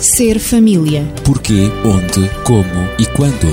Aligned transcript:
Ser 0.00 0.38
família. 0.38 1.04
Porquê, 1.24 1.70
onde, 1.84 2.28
como 2.44 2.88
e 2.98 3.06
quando. 3.16 3.46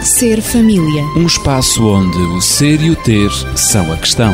Ser 0.00 0.40
família. 0.40 1.02
Um 1.16 1.26
espaço 1.26 1.84
onde 1.86 2.18
o 2.18 2.40
ser 2.40 2.80
e 2.80 2.90
o 2.90 2.96
ter 2.96 3.30
são 3.56 3.92
a 3.92 3.96
questão. 3.96 4.32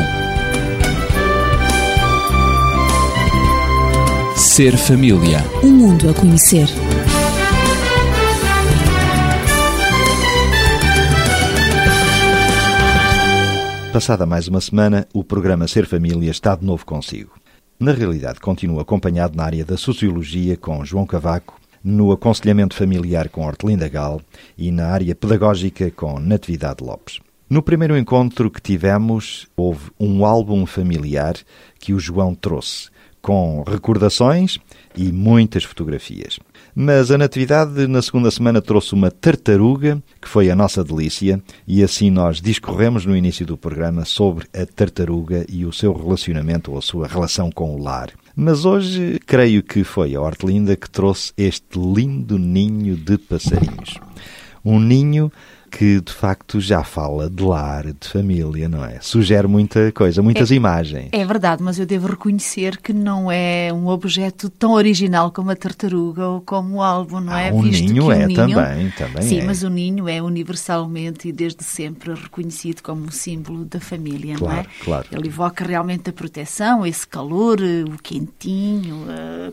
Ser 4.35 4.77
família. 4.77 5.43
Um 5.63 5.71
mundo 5.71 6.09
a 6.09 6.13
conhecer. 6.13 6.67
Passada 13.91 14.25
mais 14.25 14.47
uma 14.47 14.61
semana, 14.61 15.07
o 15.13 15.23
programa 15.23 15.67
Ser 15.67 15.85
Família 15.85 16.31
está 16.31 16.55
de 16.55 16.63
novo 16.63 16.85
consigo. 16.85 17.41
Na 17.81 17.93
realidade, 17.93 18.39
continuo 18.39 18.79
acompanhado 18.79 19.35
na 19.35 19.43
área 19.43 19.65
da 19.65 19.75
Sociologia 19.75 20.55
com 20.55 20.85
João 20.85 21.03
Cavaco, 21.03 21.59
no 21.83 22.11
aconselhamento 22.11 22.75
familiar 22.75 23.27
com 23.27 23.47
Hortelinda 23.47 23.89
Gal 23.89 24.21
e 24.55 24.71
na 24.71 24.85
área 24.85 25.15
pedagógica 25.15 25.89
com 25.89 26.19
Natividade 26.19 26.83
Lopes. 26.83 27.19
No 27.49 27.63
primeiro 27.63 27.97
encontro 27.97 28.51
que 28.51 28.61
tivemos, 28.61 29.47
houve 29.57 29.89
um 29.99 30.23
álbum 30.23 30.63
familiar 30.67 31.33
que 31.79 31.91
o 31.91 31.99
João 31.99 32.35
trouxe, 32.35 32.91
com 33.21 33.63
recordações 33.63 34.57
e 34.95 35.11
muitas 35.11 35.63
fotografias. 35.63 36.39
Mas 36.73 37.11
a 37.11 37.17
Natividade, 37.17 37.85
na 37.87 38.01
segunda 38.01 38.31
semana, 38.31 38.61
trouxe 38.61 38.93
uma 38.93 39.11
tartaruga, 39.11 40.01
que 40.21 40.27
foi 40.27 40.49
a 40.49 40.55
nossa 40.55 40.83
delícia, 40.83 41.41
e 41.67 41.83
assim 41.83 42.09
nós 42.09 42.41
discorremos 42.41 43.05
no 43.05 43.15
início 43.15 43.45
do 43.45 43.57
programa 43.57 44.05
sobre 44.05 44.47
a 44.53 44.65
tartaruga 44.65 45.45
e 45.49 45.65
o 45.65 45.73
seu 45.73 45.93
relacionamento 45.93 46.71
ou 46.71 46.77
a 46.77 46.81
sua 46.81 47.07
relação 47.07 47.51
com 47.51 47.75
o 47.75 47.83
lar. 47.83 48.11
Mas 48.35 48.63
hoje, 48.63 49.19
creio 49.25 49.61
que 49.61 49.83
foi 49.83 50.15
a 50.15 50.21
Hortelinda 50.21 50.75
que 50.75 50.89
trouxe 50.89 51.33
este 51.37 51.77
lindo 51.77 52.39
ninho 52.39 52.95
de 52.95 53.17
passarinhos. 53.17 53.99
Um 54.63 54.79
ninho 54.79 55.31
que 55.71 56.01
de 56.01 56.11
facto 56.11 56.59
já 56.59 56.83
fala 56.83 57.29
de 57.29 57.41
lar, 57.41 57.85
de 57.85 58.07
família, 58.07 58.67
não 58.67 58.83
é? 58.83 58.99
Sugere 58.99 59.47
muita 59.47 59.91
coisa, 59.93 60.21
muitas 60.21 60.51
é, 60.51 60.55
imagens. 60.55 61.09
É 61.13 61.25
verdade, 61.25 61.63
mas 61.63 61.79
eu 61.79 61.85
devo 61.85 62.07
reconhecer 62.07 62.77
que 62.77 62.91
não 62.91 63.31
é 63.31 63.71
um 63.73 63.87
objeto 63.87 64.49
tão 64.49 64.73
original 64.73 65.31
como 65.31 65.49
a 65.49 65.55
tartaruga 65.55 66.27
ou 66.27 66.41
como 66.41 66.75
o 66.75 66.81
álbum, 66.83 67.21
não 67.21 67.33
ah, 67.33 67.41
é? 67.41 67.53
O 67.53 67.61
Visto 67.61 67.85
ninho 67.85 68.11
é 68.11 68.27
ninho, 68.27 68.35
também, 68.35 68.91
também 68.91 69.23
Sim, 69.23 69.39
é. 69.39 69.45
mas 69.45 69.63
o 69.63 69.69
ninho 69.69 70.09
é 70.09 70.21
universalmente 70.21 71.29
e 71.29 71.31
desde 71.31 71.63
sempre 71.63 72.13
reconhecido 72.13 72.81
como 72.81 73.05
um 73.05 73.11
símbolo 73.11 73.63
da 73.63 73.79
família, 73.79 74.35
claro, 74.35 74.55
não 74.55 74.61
é? 74.61 74.65
Claro. 74.83 75.07
Ele 75.11 75.29
evoca 75.29 75.63
realmente 75.63 76.09
a 76.09 76.13
proteção, 76.13 76.85
esse 76.85 77.07
calor, 77.07 77.59
o 77.61 77.97
quentinho, 78.03 79.05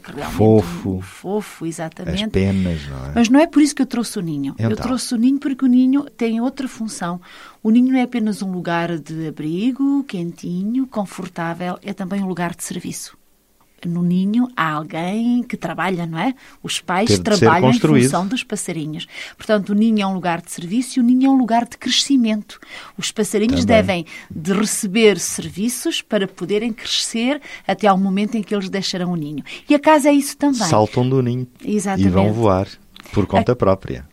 que 0.03 0.13
realmente 0.13 0.37
fofo, 0.37 0.91
um 0.97 1.01
fofo, 1.01 1.65
exatamente. 1.65 2.25
As 2.25 2.31
penas, 2.31 2.89
não 2.89 3.07
é? 3.07 3.13
Mas 3.15 3.29
não 3.29 3.39
é 3.39 3.47
por 3.47 3.63
isso 3.63 3.75
que 3.75 3.83
eu 3.83 3.87
trouxe 3.87 4.19
o 4.19 4.23
ninho. 4.23 4.55
Então. 4.59 4.71
Eu 4.71 4.77
trouxe 4.77 5.15
o 5.15 5.17
ninho 5.17 5.39
porque 5.39 5.65
o 5.65 5.69
ninho 5.69 6.08
tem 6.17 6.41
outra 6.41 6.69
função. 6.69 7.21
O 7.63 7.71
ninho 7.71 7.93
não 7.93 7.99
é 7.99 8.03
apenas 8.03 8.43
um 8.43 8.51
lugar 8.53 8.99
de 8.99 9.29
abrigo, 9.29 10.05
quentinho, 10.05 10.87
confortável, 10.87 11.79
é 11.83 11.93
também 11.93 12.23
um 12.23 12.27
lugar 12.27 12.55
de 12.55 12.63
serviço. 12.65 13.19
No 13.87 14.03
ninho 14.03 14.49
há 14.57 14.73
alguém 14.73 15.43
que 15.43 15.57
trabalha, 15.57 16.05
não 16.05 16.19
é? 16.19 16.35
Os 16.63 16.81
pais 16.81 17.11
Teve 17.11 17.23
trabalham 17.23 17.71
em 17.71 17.79
função 17.79 18.27
dos 18.27 18.43
passarinhos. 18.43 19.07
Portanto, 19.37 19.71
o 19.71 19.75
ninho 19.75 20.03
é 20.03 20.07
um 20.07 20.15
lugar 20.15 20.41
de 20.41 20.51
serviço 20.51 20.99
e 20.99 21.01
o 21.01 21.05
ninho 21.05 21.29
é 21.29 21.31
um 21.31 21.39
lugar 21.39 21.65
de 21.65 21.79
crescimento. 21.79 22.59
Os 22.97 23.13
passarinhos 23.13 23.65
Também. 23.65 24.05
devem 24.05 24.07
de 24.29 24.53
receber 24.53 25.19
serviços 25.21 26.03
para 26.03 26.27
poderem 26.27 26.73
crescer 26.73 27.41
até 27.67 27.87
ao 27.87 27.97
momento 27.97 28.37
em 28.37 28.43
que 28.43 28.53
eles 28.53 28.69
deixarão 28.69 29.13
o 29.13 29.17
ninho. 29.17 29.45
E 29.69 29.75
a 29.75 29.79
casa 29.79 30.09
é 30.09 30.13
isso 30.13 30.37
também. 30.37 30.67
Saltam 30.67 31.09
do 31.09 31.23
ninho 31.23 31.47
Exatamente. 31.65 32.09
e 32.09 32.11
vão 32.11 32.33
voar 32.33 32.67
por 33.13 33.27
conta 33.27 33.55
própria. 33.55 34.08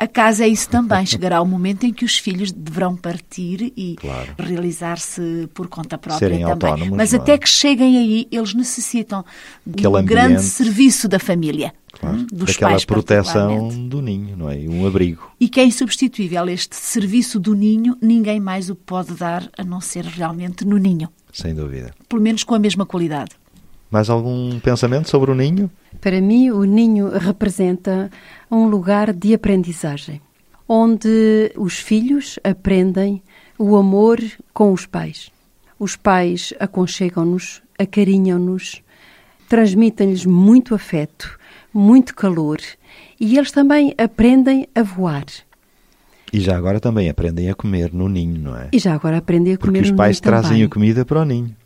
A 0.00 0.08
casa 0.08 0.44
é 0.44 0.48
isso 0.48 0.66
também. 0.70 1.04
Chegará 1.04 1.42
o 1.42 1.46
momento 1.46 1.84
em 1.84 1.92
que 1.92 2.06
os 2.06 2.16
filhos 2.18 2.50
deverão 2.50 2.96
partir 2.96 3.70
e 3.76 3.96
Claro. 3.96 4.32
realizar-se 4.38 5.46
por 5.52 5.68
conta 5.68 5.98
própria 5.98 6.18
Serem 6.18 6.38
também. 6.40 6.52
autónomos, 6.70 6.96
Mas 6.96 7.12
é? 7.12 7.18
até 7.18 7.36
que 7.36 7.46
cheguem 7.46 7.98
aí, 7.98 8.26
eles 8.32 8.54
necessitam 8.54 9.22
de 9.66 9.86
um 9.86 10.02
grande 10.02 10.42
serviço 10.42 11.06
da 11.06 11.18
família. 11.18 11.74
Claro. 11.92 12.16
hum, 12.16 12.26
Dos 12.32 12.52
Daquela 12.52 12.70
pais, 12.70 12.84
proteção 12.86 13.68
do 13.88 14.00
ninho, 14.00 14.36
não 14.38 14.48
é? 14.48 14.56
Um 14.60 14.86
abrigo. 14.86 15.30
E 15.38 15.48
que 15.50 15.60
é 15.60 15.64
insubstituível. 15.64 16.48
Este 16.48 16.76
serviço 16.76 17.38
do 17.38 17.54
ninho, 17.54 17.94
ninguém 18.00 18.40
mais 18.40 18.70
o 18.70 18.74
pode 18.74 19.12
dar 19.12 19.50
a 19.58 19.62
não 19.62 19.82
ser 19.82 20.04
realmente 20.06 20.64
no 20.64 20.78
ninho. 20.78 21.10
Sem 21.32 21.54
dúvida. 21.54 21.92
Pelo 22.08 22.22
menos 22.22 22.42
com 22.42 22.54
a 22.54 22.58
mesma 22.58 22.86
qualidade. 22.86 23.32
Mais 23.90 24.08
algum 24.08 24.60
pensamento 24.60 25.10
sobre 25.10 25.30
o 25.30 25.34
ninho? 25.34 25.70
Para 26.00 26.20
mim, 26.20 26.50
o 26.50 26.64
ninho 26.64 27.08
representa 27.10 28.10
um 28.50 28.66
lugar 28.68 29.12
de 29.12 29.34
aprendizagem, 29.34 30.20
onde 30.68 31.52
os 31.56 31.74
filhos 31.78 32.38
aprendem 32.44 33.22
o 33.58 33.76
amor 33.76 34.18
com 34.54 34.72
os 34.72 34.86
pais. 34.86 35.30
Os 35.78 35.96
pais 35.96 36.54
aconchegam-nos, 36.60 37.62
acarinham-nos, 37.78 38.80
transmitem-lhes 39.48 40.24
muito 40.24 40.74
afeto, 40.74 41.38
muito 41.74 42.14
calor 42.14 42.58
e 43.18 43.36
eles 43.36 43.50
também 43.50 43.94
aprendem 43.98 44.68
a 44.74 44.82
voar. 44.82 45.24
E 46.32 46.38
já 46.38 46.56
agora 46.56 46.78
também 46.78 47.08
aprendem 47.08 47.50
a 47.50 47.54
comer 47.54 47.92
no 47.92 48.08
ninho, 48.08 48.38
não 48.38 48.56
é? 48.56 48.68
E 48.72 48.78
já 48.78 48.94
agora 48.94 49.18
aprendem 49.18 49.54
a 49.54 49.58
comer 49.58 49.80
Porque 49.80 49.84
os 49.86 49.90
no 49.90 49.96
pais 49.96 50.16
ninho 50.20 50.22
trazem 50.22 50.50
também. 50.50 50.64
a 50.64 50.68
comida 50.68 51.04
para 51.04 51.20
o 51.20 51.24
ninho. 51.24 51.56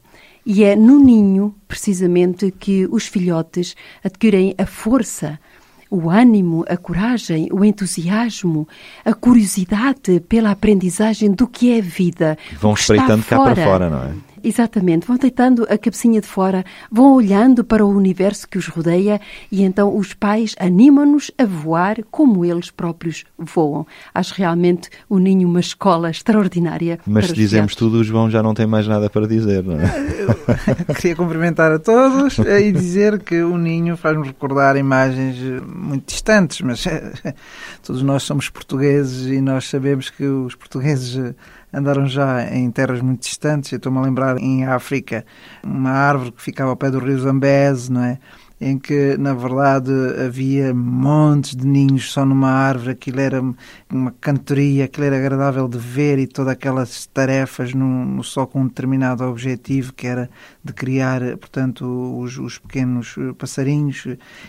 E 0.46 0.62
é 0.62 0.76
no 0.76 0.98
ninho, 0.98 1.54
precisamente, 1.66 2.50
que 2.50 2.86
os 2.90 3.06
filhotes 3.06 3.74
adquirem 4.04 4.54
a 4.58 4.66
força, 4.66 5.38
o 5.90 6.10
ânimo, 6.10 6.64
a 6.68 6.76
coragem, 6.76 7.48
o 7.50 7.64
entusiasmo, 7.64 8.68
a 9.04 9.14
curiosidade 9.14 10.20
pela 10.20 10.50
aprendizagem 10.50 11.30
do 11.30 11.46
que 11.46 11.72
é 11.72 11.78
a 11.78 11.82
vida. 11.82 12.38
Vão 12.60 12.74
espreitando 12.74 13.24
cá 13.24 13.38
para 13.38 13.56
fora, 13.56 13.88
não 13.88 14.02
é? 14.02 14.12
Exatamente, 14.44 15.06
vão 15.06 15.16
deitando 15.16 15.66
a 15.70 15.78
cabecinha 15.78 16.20
de 16.20 16.26
fora, 16.26 16.64
vão 16.92 17.14
olhando 17.14 17.64
para 17.64 17.84
o 17.84 17.88
universo 17.88 18.46
que 18.46 18.58
os 18.58 18.66
rodeia 18.68 19.18
e 19.50 19.62
então 19.62 19.96
os 19.96 20.12
pais 20.12 20.54
animam-nos 20.58 21.30
a 21.38 21.46
voar 21.46 21.96
como 22.10 22.44
eles 22.44 22.70
próprios 22.70 23.24
voam. 23.38 23.86
Acho 24.12 24.34
realmente 24.34 24.90
o 25.08 25.18
ninho 25.18 25.48
uma 25.48 25.60
escola 25.60 26.10
extraordinária. 26.10 26.98
Mas 27.06 27.26
se 27.26 27.32
os 27.32 27.38
dizemos 27.38 27.74
tudo, 27.74 27.98
o 27.98 28.04
João 28.04 28.28
já 28.28 28.42
não 28.42 28.52
tem 28.52 28.66
mais 28.66 28.86
nada 28.86 29.08
para 29.08 29.26
dizer, 29.26 29.64
não 29.64 29.80
é? 29.80 29.94
Queria 30.94 31.16
cumprimentar 31.16 31.72
a 31.72 31.78
todos 31.78 32.38
e 32.38 32.70
dizer 32.70 33.20
que 33.20 33.42
o 33.42 33.56
ninho 33.56 33.96
faz-nos 33.96 34.28
recordar 34.28 34.76
imagens 34.76 35.36
eh, 35.38 35.60
muito 35.66 36.06
distantes, 36.06 36.60
mas 36.60 36.86
eh, 36.86 37.12
todos 37.82 38.02
nós 38.02 38.22
somos 38.24 38.50
portugueses 38.50 39.26
e 39.26 39.40
nós 39.40 39.68
sabemos 39.68 40.10
que 40.10 40.24
os 40.24 40.54
portugueses 40.54 41.16
eh, 41.16 41.34
andaram 41.74 42.06
já 42.06 42.54
em 42.54 42.70
terras 42.70 43.00
muito 43.00 43.22
distantes. 43.22 43.72
Eu 43.72 43.76
estou-me 43.76 43.98
a 43.98 44.02
lembrar 44.02 44.38
em 44.38 44.64
África, 44.64 45.24
uma 45.62 45.90
árvore 45.90 46.32
que 46.32 46.42
ficava 46.42 46.70
ao 46.70 46.76
pé 46.76 46.90
do 46.90 46.98
rio 46.98 47.18
Zambeze, 47.18 47.90
não 47.90 48.04
é? 48.04 48.18
Em 48.66 48.78
que, 48.78 49.14
na 49.18 49.34
verdade, 49.34 49.90
havia 50.26 50.72
montes 50.72 51.54
de 51.54 51.66
ninhos 51.66 52.10
só 52.10 52.24
numa 52.24 52.48
árvore, 52.50 52.92
aquilo 52.92 53.20
era 53.20 53.42
uma 53.92 54.10
cantoria, 54.20 54.86
aquilo 54.86 55.04
era 55.06 55.18
agradável 55.18 55.68
de 55.68 55.76
ver 55.76 56.18
e 56.18 56.26
todas 56.26 56.52
aquelas 56.54 57.04
tarefas 57.06 57.74
no- 57.74 58.22
só 58.24 58.46
com 58.46 58.62
um 58.62 58.66
determinado 58.66 59.22
objetivo, 59.24 59.92
que 59.92 60.06
era 60.06 60.30
de 60.64 60.72
criar, 60.72 61.20
portanto, 61.36 61.84
os, 62.18 62.38
os 62.38 62.58
pequenos 62.58 63.14
eh, 63.18 63.34
passarinhos 63.36 64.06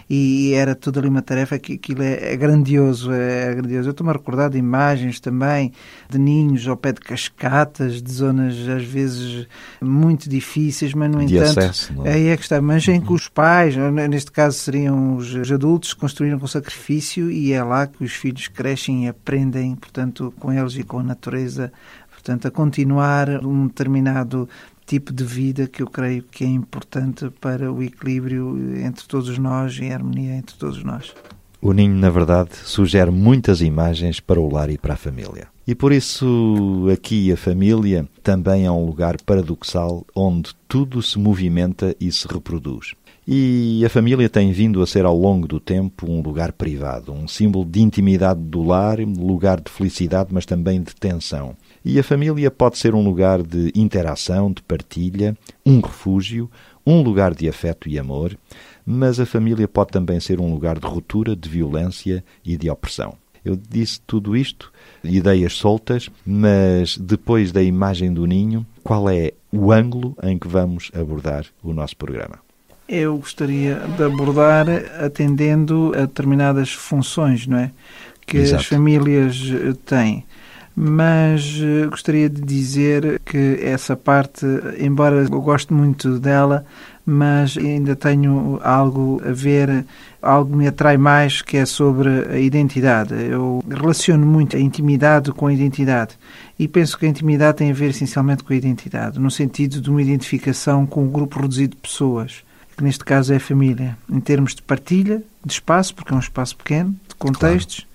e, 0.09 0.53
era 0.53 0.73
tudo 0.75 0.99
ali 0.99 1.09
uma 1.09 1.21
tarefa 1.21 1.59
que 1.59 1.73
aquilo 1.73 2.01
é, 2.01 2.33
é 2.33 2.37
grandioso, 2.37 3.11
é, 3.11 3.53
grandioso. 3.53 3.89
Eu 3.89 3.91
estou-me 3.91 4.11
a 4.11 4.13
recordar 4.13 4.49
de 4.49 4.57
imagens 4.57 5.19
também 5.19 5.73
de 6.09 6.17
ninhos 6.17 6.65
ao 6.67 6.77
pé 6.77 6.93
de 6.93 7.01
cascatas, 7.01 8.01
de 8.01 8.11
zonas 8.13 8.55
às 8.69 8.83
vezes 8.85 9.45
muito 9.81 10.29
difíceis, 10.29 10.93
mas 10.93 11.11
no 11.11 11.25
De 11.25 11.35
entanto... 11.35 11.59
acesso, 11.59 11.93
é? 12.05 12.13
Aí 12.13 12.27
é 12.27 12.37
que 12.37 12.43
está, 12.43 12.61
mas 12.61 12.87
em 12.87 13.01
que 13.01 13.11
os 13.11 13.27
pais, 13.27 13.75
neste 14.07 14.31
caso 14.31 14.57
seriam 14.57 15.17
os 15.17 15.33
os 15.33 15.51
adultos, 15.51 15.93
construíram 15.93 16.39
com 16.39 16.47
sacrifício 16.47 17.29
e 17.31 17.51
é 17.53 17.63
lá 17.63 17.87
que 17.87 18.03
os 18.03 18.13
filhos 18.13 18.47
crescem 18.47 19.05
e 19.05 19.07
aprendem, 19.07 19.75
portanto, 19.75 20.33
com 20.39 20.51
eles 20.51 20.75
e 20.75 20.83
com 20.83 20.99
a 20.99 21.03
natureza, 21.03 21.71
portanto, 22.11 22.47
a 22.47 22.51
continuar 22.51 23.29
um 23.45 23.67
determinado 23.67 24.47
tipo 24.85 25.11
de 25.11 25.23
vida 25.23 25.67
que 25.67 25.81
eu 25.81 25.87
creio 25.87 26.23
que 26.23 26.43
é 26.43 26.47
importante 26.47 27.29
para 27.41 27.71
o 27.71 27.81
equilíbrio 27.81 28.77
entre 28.77 29.05
todos 29.07 29.37
nós 29.37 29.77
e 29.79 29.89
a 29.89 29.95
harmonia 29.95 30.35
entre 30.35 30.55
todos 30.55 30.83
nós. 30.83 31.13
O 31.61 31.73
ninho, 31.73 31.95
na 31.95 32.11
verdade, 32.11 32.51
sugere 32.63 33.09
muitas 33.09 33.61
imagens 33.61 34.19
para 34.19 34.39
o 34.39 34.51
lar 34.51 34.69
e 34.69 34.77
para 34.77 34.93
a 34.93 34.97
família. 34.97 35.47
E 35.65 35.73
por 35.73 35.91
isso, 35.91 36.87
aqui 36.93 37.31
a 37.31 37.37
família 37.37 38.07
também 38.21 38.67
é 38.67 38.71
um 38.71 38.85
lugar 38.85 39.17
paradoxal 39.25 40.05
onde 40.15 40.51
tudo 40.67 41.01
se 41.01 41.17
movimenta 41.17 41.95
e 41.99 42.11
se 42.11 42.27
reproduz. 42.27 42.93
E 43.27 43.83
a 43.83 43.89
família 43.89 44.29
tem 44.29 44.51
vindo 44.51 44.83
a 44.83 44.85
ser 44.85 45.03
ao 45.03 45.17
longo 45.17 45.47
do 45.47 45.59
tempo 45.59 46.05
um 46.07 46.21
lugar 46.21 46.51
privado, 46.51 47.11
um 47.11 47.27
símbolo 47.27 47.65
de 47.65 47.81
intimidade 47.81 48.39
do 48.39 48.61
lar, 48.61 48.99
lugar 48.99 49.59
de 49.59 49.71
felicidade, 49.71 50.29
mas 50.31 50.45
também 50.45 50.79
de 50.79 50.95
tensão. 50.95 51.57
E 51.83 51.97
a 51.97 52.03
família 52.03 52.51
pode 52.51 52.77
ser 52.77 52.93
um 52.93 53.03
lugar 53.03 53.41
de 53.41 53.71
interação, 53.73 54.51
de 54.51 54.61
partilha, 54.61 55.35
um 55.65 55.79
refúgio, 55.79 56.51
um 56.85 57.01
lugar 57.01 57.33
de 57.33 57.49
afeto 57.49 57.89
e 57.89 57.97
amor, 57.97 58.37
mas 58.85 59.19
a 59.19 59.25
família 59.25 59.67
pode 59.67 59.89
também 59.89 60.19
ser 60.19 60.39
um 60.39 60.53
lugar 60.53 60.77
de 60.77 60.85
ruptura, 60.85 61.35
de 61.35 61.49
violência 61.49 62.23
e 62.45 62.55
de 62.55 62.69
opressão. 62.69 63.15
Eu 63.43 63.55
disse 63.55 63.99
tudo 64.05 64.35
isto, 64.35 64.71
ideias 65.03 65.53
soltas, 65.53 66.11
mas 66.23 66.95
depois 66.95 67.51
da 67.51 67.63
imagem 67.63 68.13
do 68.13 68.27
ninho, 68.27 68.65
qual 68.83 69.09
é 69.09 69.31
o 69.51 69.71
ângulo 69.71 70.15
em 70.21 70.37
que 70.37 70.47
vamos 70.47 70.91
abordar 70.93 71.45
o 71.63 71.73
nosso 71.73 71.97
programa? 71.97 72.44
Eu 72.87 73.17
gostaria 73.17 73.75
de 73.97 74.03
abordar 74.03 74.67
atendendo 75.03 75.91
a 75.95 76.01
determinadas 76.01 76.71
funções, 76.71 77.47
não 77.47 77.57
é? 77.57 77.71
Que 78.25 78.37
Exato. 78.37 78.61
as 78.61 78.67
famílias 78.67 79.51
eh, 79.51 79.73
têm. 79.85 80.23
Mas 80.75 81.59
eh, 81.61 81.87
gostaria 81.87 82.29
de 82.29 82.41
dizer 82.41 83.21
que 83.25 83.59
essa 83.61 83.95
parte, 83.95 84.45
embora 84.79 85.15
eu 85.23 85.41
goste 85.41 85.73
muito 85.73 86.19
dela, 86.19 86.65
mas 87.05 87.57
ainda 87.57 87.95
tenho 87.95 88.59
algo 88.63 89.21
a 89.23 89.31
ver, 89.31 89.85
algo 90.21 90.55
me 90.55 90.67
atrai 90.67 90.97
mais, 90.97 91.41
que 91.41 91.57
é 91.57 91.65
sobre 91.65 92.09
a 92.29 92.37
identidade. 92.37 93.13
Eu 93.13 93.63
relaciono 93.69 94.25
muito 94.25 94.57
a 94.57 94.59
intimidade 94.59 95.31
com 95.31 95.47
a 95.47 95.53
identidade 95.53 96.17
e 96.57 96.67
penso 96.67 96.97
que 96.97 97.05
a 97.05 97.09
intimidade 97.09 97.57
tem 97.57 97.71
a 97.71 97.73
ver 97.73 97.91
essencialmente 97.91 98.43
com 98.43 98.53
a 98.53 98.55
identidade, 98.55 99.19
no 99.19 99.29
sentido 99.29 99.79
de 99.79 99.89
uma 99.89 100.01
identificação 100.01 100.85
com 100.85 101.03
um 101.03 101.09
grupo 101.09 101.39
reduzido 101.39 101.75
de 101.75 101.81
pessoas, 101.81 102.43
que 102.75 102.83
neste 102.83 103.03
caso 103.03 103.33
é 103.33 103.37
a 103.37 103.39
família, 103.39 103.97
em 104.09 104.19
termos 104.19 104.53
de 104.53 104.61
partilha, 104.61 105.23
de 105.43 105.53
espaço, 105.53 105.95
porque 105.95 106.13
é 106.13 106.15
um 106.15 106.19
espaço 106.19 106.55
pequeno, 106.55 106.95
de 107.07 107.15
contextos, 107.15 107.87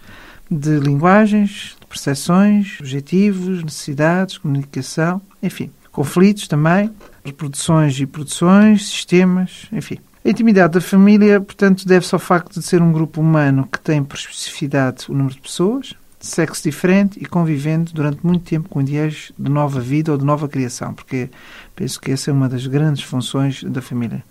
de 0.51 0.79
linguagens, 0.79 1.77
de 1.81 1.87
percepções, 1.87 2.79
objetivos, 2.81 3.63
necessidades, 3.63 4.39
comunicação, 4.39 5.21
enfim, 5.43 5.71
conflitos 5.93 6.49
também, 6.49 6.91
reproduções 7.25 7.99
e 8.01 8.07
produções, 8.07 8.89
sistemas, 8.89 9.67
enfim. 9.73 9.99
A 10.25 10.29
intimidade 10.29 10.75
da 10.75 10.81
família, 10.81 11.41
portanto, 11.41 11.87
deve-se 11.87 12.15
ao 12.15 12.19
facto 12.19 12.61
de 12.61 12.67
ser 12.67 12.83
um 12.83 12.93
grupo 12.93 13.21
humano 13.21 13.67
que 13.71 13.81
tem 13.81 14.03
por 14.03 14.17
especificidade 14.17 15.07
o 15.09 15.15
número 15.15 15.35
de 15.35 15.41
pessoas, 15.41 15.95
de 16.21 16.27
sexo 16.27 16.63
diferente 16.63 17.19
e 17.19 17.25
convivendo 17.25 17.93
durante 17.93 18.25
muito 18.25 18.45
tempo 18.45 18.69
com 18.69 18.83
ideias 18.83 19.33
de 19.39 19.51
nova 19.51 19.81
vida 19.81 20.13
ou 20.13 20.19
de 20.19 20.25
nova 20.25 20.47
criação, 20.47 20.93
porque 20.93 21.31
penso 21.75 21.99
que 21.99 22.11
essa 22.11 22.31
é 22.31 22.35
uma 22.35 22.49
das 22.49 22.67
grandes 22.67 23.03
funções 23.03 23.65
da 23.65 23.81
família. 23.81 24.23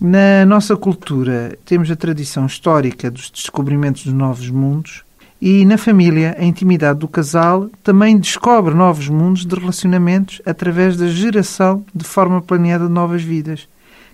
Na 0.00 0.44
nossa 0.44 0.76
cultura, 0.76 1.56
temos 1.64 1.90
a 1.90 1.96
tradição 1.96 2.46
histórica 2.46 3.10
dos 3.10 3.30
descobrimentos 3.30 4.02
de 4.02 4.12
novos 4.12 4.50
mundos 4.50 5.04
e 5.40 5.64
na 5.64 5.78
família, 5.78 6.34
a 6.38 6.44
intimidade 6.44 6.98
do 6.98 7.06
casal 7.06 7.70
também 7.82 8.18
descobre 8.18 8.74
novos 8.74 9.08
mundos 9.08 9.44
de 9.44 9.54
relacionamentos 9.54 10.40
através 10.44 10.96
da 10.96 11.06
geração 11.06 11.84
de 11.94 12.04
forma 12.04 12.40
planeada 12.40 12.86
de 12.86 12.92
novas 12.92 13.22
vidas, 13.22 13.68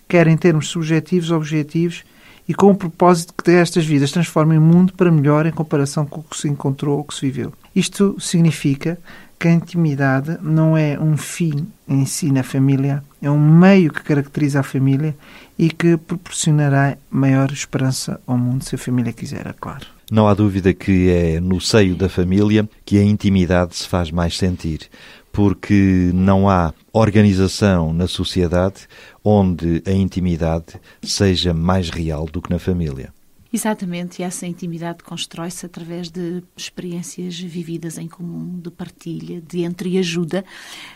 quer 0.08 0.26
em 0.26 0.36
termos 0.36 0.68
subjetivos 0.68 1.30
ou 1.30 1.38
objetivos, 1.38 2.04
e 2.48 2.54
com 2.54 2.70
o 2.70 2.74
propósito 2.74 3.28
de 3.28 3.44
que 3.44 3.50
estas 3.52 3.86
vidas 3.86 4.10
transformem 4.10 4.58
o 4.58 4.62
mundo 4.62 4.92
para 4.94 5.10
melhor 5.10 5.46
em 5.46 5.52
comparação 5.52 6.04
com 6.04 6.20
o 6.20 6.24
que 6.24 6.36
se 6.36 6.48
encontrou 6.48 6.98
ou 6.98 7.04
que 7.04 7.14
se 7.14 7.26
viveu. 7.26 7.52
Isto 7.76 8.16
significa 8.18 8.98
que 9.40 9.48
a 9.48 9.52
intimidade 9.52 10.36
não 10.42 10.76
é 10.76 11.00
um 11.00 11.16
fim 11.16 11.66
em 11.88 12.04
si 12.04 12.30
na 12.30 12.42
família, 12.42 13.02
é 13.22 13.30
um 13.30 13.40
meio 13.40 13.90
que 13.90 14.02
caracteriza 14.02 14.60
a 14.60 14.62
família 14.62 15.16
e 15.58 15.70
que 15.70 15.96
proporcionará 15.96 16.98
maior 17.10 17.50
esperança 17.50 18.20
ao 18.26 18.36
mundo, 18.36 18.62
se 18.62 18.74
a 18.74 18.78
família 18.78 19.14
quiser, 19.14 19.46
é 19.46 19.54
claro. 19.58 19.86
Não 20.12 20.28
há 20.28 20.34
dúvida 20.34 20.74
que 20.74 21.08
é 21.08 21.40
no 21.40 21.58
seio 21.58 21.96
da 21.96 22.06
família 22.06 22.68
que 22.84 22.98
a 22.98 23.02
intimidade 23.02 23.76
se 23.76 23.88
faz 23.88 24.10
mais 24.10 24.36
sentir, 24.36 24.90
porque 25.32 26.10
não 26.12 26.46
há 26.46 26.74
organização 26.92 27.94
na 27.94 28.06
sociedade 28.06 28.86
onde 29.24 29.82
a 29.86 29.92
intimidade 29.92 30.74
seja 31.02 31.54
mais 31.54 31.88
real 31.88 32.26
do 32.26 32.42
que 32.42 32.50
na 32.50 32.58
família. 32.58 33.10
Exatamente, 33.52 34.20
e 34.20 34.22
essa 34.22 34.46
intimidade 34.46 35.02
constrói-se 35.02 35.66
através 35.66 36.08
de 36.08 36.42
experiências 36.56 37.38
vividas 37.38 37.98
em 37.98 38.06
comum, 38.06 38.60
de 38.60 38.70
partilha, 38.70 39.40
de 39.40 39.64
entreajuda, 39.64 40.44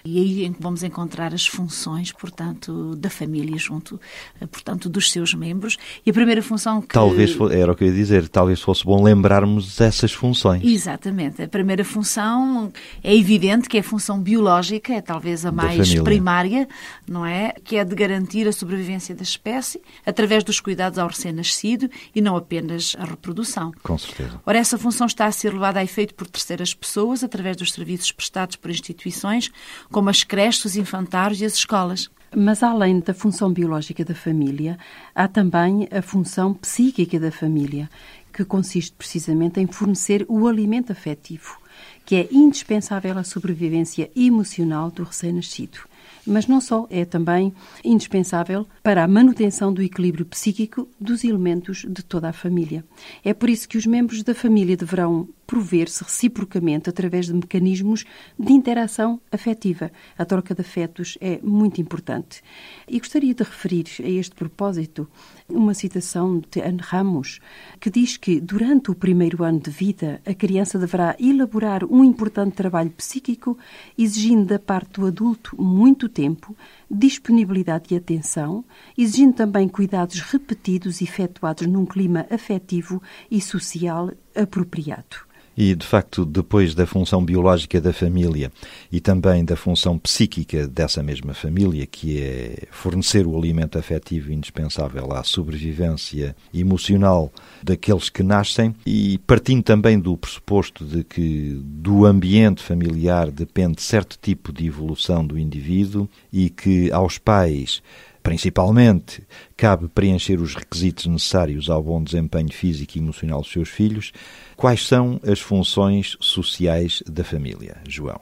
e 0.04 0.18
aí 0.18 0.54
que 0.54 0.62
vamos 0.62 0.82
encontrar 0.82 1.34
as 1.34 1.46
funções, 1.46 2.12
portanto, 2.12 2.94
da 2.96 3.10
família 3.10 3.58
junto, 3.58 4.00
eh, 4.40 4.46
portanto, 4.46 4.88
dos 4.88 5.10
seus 5.10 5.34
membros. 5.34 5.76
E 6.06 6.10
a 6.10 6.12
primeira 6.12 6.42
função 6.42 6.80
que... 6.80 6.94
Talvez, 6.94 7.36
era 7.50 7.72
o 7.72 7.74
que 7.74 7.84
eu 7.84 7.88
ia 7.88 7.94
dizer, 7.94 8.28
talvez 8.28 8.60
fosse 8.60 8.84
bom 8.84 9.02
lembrarmos 9.02 9.80
essas 9.80 10.12
funções. 10.12 10.62
Exatamente. 10.64 11.42
A 11.42 11.48
primeira 11.48 11.84
função 11.84 12.72
é 13.02 13.14
evidente 13.14 13.68
que 13.68 13.76
é 13.76 13.80
a 13.80 13.84
função 13.84 14.20
biológica, 14.20 14.92
é 14.92 15.00
talvez 15.00 15.44
a 15.44 15.50
mais 15.50 15.94
primária, 16.00 16.68
não 17.08 17.26
é? 17.26 17.52
Que 17.64 17.76
é 17.76 17.84
de 17.84 17.94
garantir 17.94 18.46
a 18.46 18.52
sobrevivência 18.52 19.14
da 19.14 19.22
espécie 19.22 19.80
através 20.06 20.44
dos 20.44 20.60
cuidados 20.60 20.98
ao 20.98 21.08
recém-nascido 21.08 21.90
e 22.14 22.20
não 22.20 22.36
apenas 22.44 22.94
a 22.98 23.04
reprodução. 23.04 23.72
Com 23.82 23.98
certeza. 23.98 24.40
Ora, 24.46 24.58
essa 24.58 24.78
função 24.78 25.06
está 25.06 25.26
a 25.26 25.32
ser 25.32 25.52
levada 25.52 25.80
a 25.80 25.84
efeito 25.84 26.14
por 26.14 26.28
terceiras 26.28 26.72
pessoas 26.72 27.24
através 27.24 27.56
dos 27.56 27.72
serviços 27.72 28.12
prestados 28.12 28.56
por 28.56 28.70
instituições 28.70 29.50
como 29.90 30.10
as 30.10 30.22
creches, 30.22 30.64
os 30.64 30.76
infantários 30.76 31.40
e 31.40 31.44
as 31.44 31.54
escolas. 31.54 32.10
Mas 32.36 32.62
além 32.62 33.00
da 33.00 33.14
função 33.14 33.52
biológica 33.52 34.04
da 34.04 34.14
família, 34.14 34.78
há 35.14 35.28
também 35.28 35.88
a 35.90 36.02
função 36.02 36.52
psíquica 36.52 37.18
da 37.18 37.30
família, 37.30 37.88
que 38.32 38.44
consiste 38.44 38.92
precisamente 38.92 39.60
em 39.60 39.66
fornecer 39.66 40.26
o 40.28 40.48
alimento 40.48 40.90
afetivo, 40.90 41.56
que 42.04 42.16
é 42.16 42.28
indispensável 42.32 43.16
à 43.16 43.22
sobrevivência 43.22 44.10
emocional 44.16 44.90
do 44.90 45.04
recém-nascido. 45.04 45.78
Mas 46.26 46.46
não 46.46 46.60
só, 46.60 46.86
é 46.90 47.04
também 47.04 47.52
indispensável 47.84 48.66
para 48.82 49.04
a 49.04 49.08
manutenção 49.08 49.72
do 49.72 49.82
equilíbrio 49.82 50.24
psíquico 50.24 50.88
dos 51.00 51.24
elementos 51.24 51.84
de 51.88 52.02
toda 52.02 52.28
a 52.28 52.32
família. 52.32 52.84
É 53.24 53.34
por 53.34 53.50
isso 53.50 53.68
que 53.68 53.76
os 53.76 53.86
membros 53.86 54.22
da 54.22 54.34
família 54.34 54.76
deverão 54.76 55.28
prover-se 55.46 56.02
reciprocamente 56.02 56.88
através 56.88 57.26
de 57.26 57.34
mecanismos 57.34 58.04
de 58.38 58.52
interação 58.52 59.20
afetiva. 59.30 59.90
A 60.16 60.24
troca 60.24 60.54
de 60.54 60.60
afetos 60.60 61.18
é 61.20 61.38
muito 61.42 61.80
importante. 61.80 62.42
E 62.88 62.98
gostaria 62.98 63.34
de 63.34 63.42
referir 63.42 63.86
a 64.00 64.08
este 64.08 64.34
propósito 64.34 65.08
uma 65.48 65.74
citação 65.74 66.42
de 66.50 66.60
Anne 66.60 66.80
Ramos, 66.80 67.40
que 67.78 67.90
diz 67.90 68.16
que 68.16 68.40
durante 68.40 68.90
o 68.90 68.94
primeiro 68.94 69.44
ano 69.44 69.60
de 69.60 69.70
vida 69.70 70.20
a 70.26 70.34
criança 70.34 70.78
deverá 70.78 71.16
elaborar 71.18 71.84
um 71.84 72.02
importante 72.02 72.54
trabalho 72.56 72.90
psíquico, 72.90 73.56
exigindo 73.98 74.46
da 74.46 74.58
parte 74.58 75.00
do 75.00 75.06
adulto 75.06 75.60
muito 75.60 76.08
tempo, 76.08 76.56
disponibilidade 76.94 77.92
e 77.92 77.96
atenção, 77.96 78.64
exigindo 78.96 79.34
também 79.34 79.68
cuidados 79.68 80.20
repetidos 80.20 81.02
efetuados 81.02 81.66
num 81.66 81.84
clima 81.84 82.26
afetivo 82.30 83.02
e 83.30 83.40
social 83.40 84.10
apropriado. 84.34 85.16
E, 85.56 85.74
de 85.74 85.86
facto, 85.86 86.24
depois 86.24 86.74
da 86.74 86.86
função 86.86 87.24
biológica 87.24 87.80
da 87.80 87.92
família 87.92 88.50
e 88.90 89.00
também 89.00 89.44
da 89.44 89.56
função 89.56 89.98
psíquica 89.98 90.66
dessa 90.66 91.02
mesma 91.02 91.32
família, 91.34 91.86
que 91.86 92.20
é 92.20 92.66
fornecer 92.70 93.26
o 93.26 93.36
alimento 93.36 93.78
afetivo 93.78 94.32
indispensável 94.32 95.12
à 95.12 95.22
sobrevivência 95.22 96.34
emocional 96.52 97.32
daqueles 97.62 98.08
que 98.08 98.22
nascem, 98.22 98.74
e 98.84 99.18
partindo 99.26 99.62
também 99.62 99.98
do 99.98 100.16
pressuposto 100.16 100.84
de 100.84 101.04
que 101.04 101.60
do 101.62 102.04
ambiente 102.04 102.62
familiar 102.62 103.30
depende 103.30 103.80
certo 103.80 104.18
tipo 104.20 104.52
de 104.52 104.66
evolução 104.66 105.24
do 105.24 105.38
indivíduo 105.38 106.08
e 106.32 106.50
que 106.50 106.90
aos 106.90 107.18
pais 107.18 107.82
Principalmente, 108.24 109.22
cabe 109.54 109.86
preencher 109.86 110.40
os 110.40 110.54
requisitos 110.54 111.04
necessários 111.04 111.68
ao 111.68 111.82
bom 111.82 112.02
desempenho 112.02 112.50
físico 112.50 112.96
e 112.96 112.98
emocional 112.98 113.42
dos 113.42 113.52
seus 113.52 113.68
filhos. 113.68 114.12
Quais 114.56 114.88
são 114.88 115.20
as 115.22 115.40
funções 115.40 116.16
sociais 116.18 117.02
da 117.06 117.22
família, 117.22 117.76
João? 117.86 118.18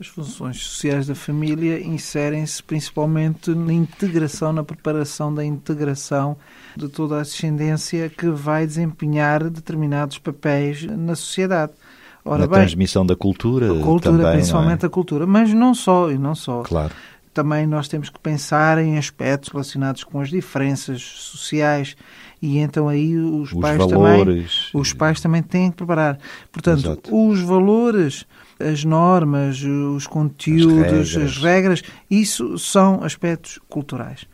As 0.00 0.06
funções 0.06 0.56
sociais 0.56 1.06
da 1.06 1.14
família 1.14 1.78
inserem-se 1.78 2.62
principalmente 2.62 3.50
na 3.54 3.74
integração, 3.74 4.54
na 4.54 4.64
preparação 4.64 5.32
da 5.34 5.44
integração 5.44 6.38
de 6.74 6.88
toda 6.88 7.18
a 7.18 7.22
descendência 7.22 8.08
que 8.08 8.30
vai 8.30 8.66
desempenhar 8.66 9.50
determinados 9.50 10.16
papéis 10.16 10.82
na 10.82 11.14
sociedade. 11.14 11.72
Ora 12.24 12.40
na 12.40 12.46
bem, 12.46 12.58
transmissão 12.60 13.06
da 13.06 13.14
cultura, 13.14 13.66
a 13.66 13.82
cultura 13.82 14.18
também, 14.18 14.32
principalmente 14.32 14.82
é? 14.82 14.86
a 14.86 14.90
cultura, 14.90 15.26
mas 15.26 15.52
não 15.52 15.74
só 15.74 16.10
e 16.10 16.18
não 16.18 16.34
só. 16.34 16.62
Claro 16.62 16.92
também 17.36 17.66
nós 17.66 17.86
temos 17.86 18.08
que 18.08 18.18
pensar 18.18 18.78
em 18.78 18.96
aspectos 18.96 19.50
relacionados 19.50 20.02
com 20.02 20.18
as 20.18 20.30
diferenças 20.30 21.02
sociais 21.02 21.94
e 22.40 22.56
então 22.56 22.88
aí 22.88 23.14
os, 23.14 23.52
os 23.52 23.60
pais 23.60 23.76
valores. 23.76 24.70
também 24.70 24.80
os 24.80 24.92
pais 24.94 25.20
também 25.20 25.42
têm 25.42 25.70
que 25.70 25.76
preparar. 25.76 26.18
Portanto, 26.50 26.78
Exato. 26.78 27.28
os 27.28 27.40
valores, 27.40 28.24
as 28.58 28.84
normas, 28.84 29.62
os 29.62 30.06
conteúdos, 30.06 30.82
as 30.82 31.14
regras. 31.14 31.16
as 31.16 31.36
regras, 31.36 31.82
isso 32.10 32.58
são 32.58 33.04
aspectos 33.04 33.60
culturais. 33.68 34.24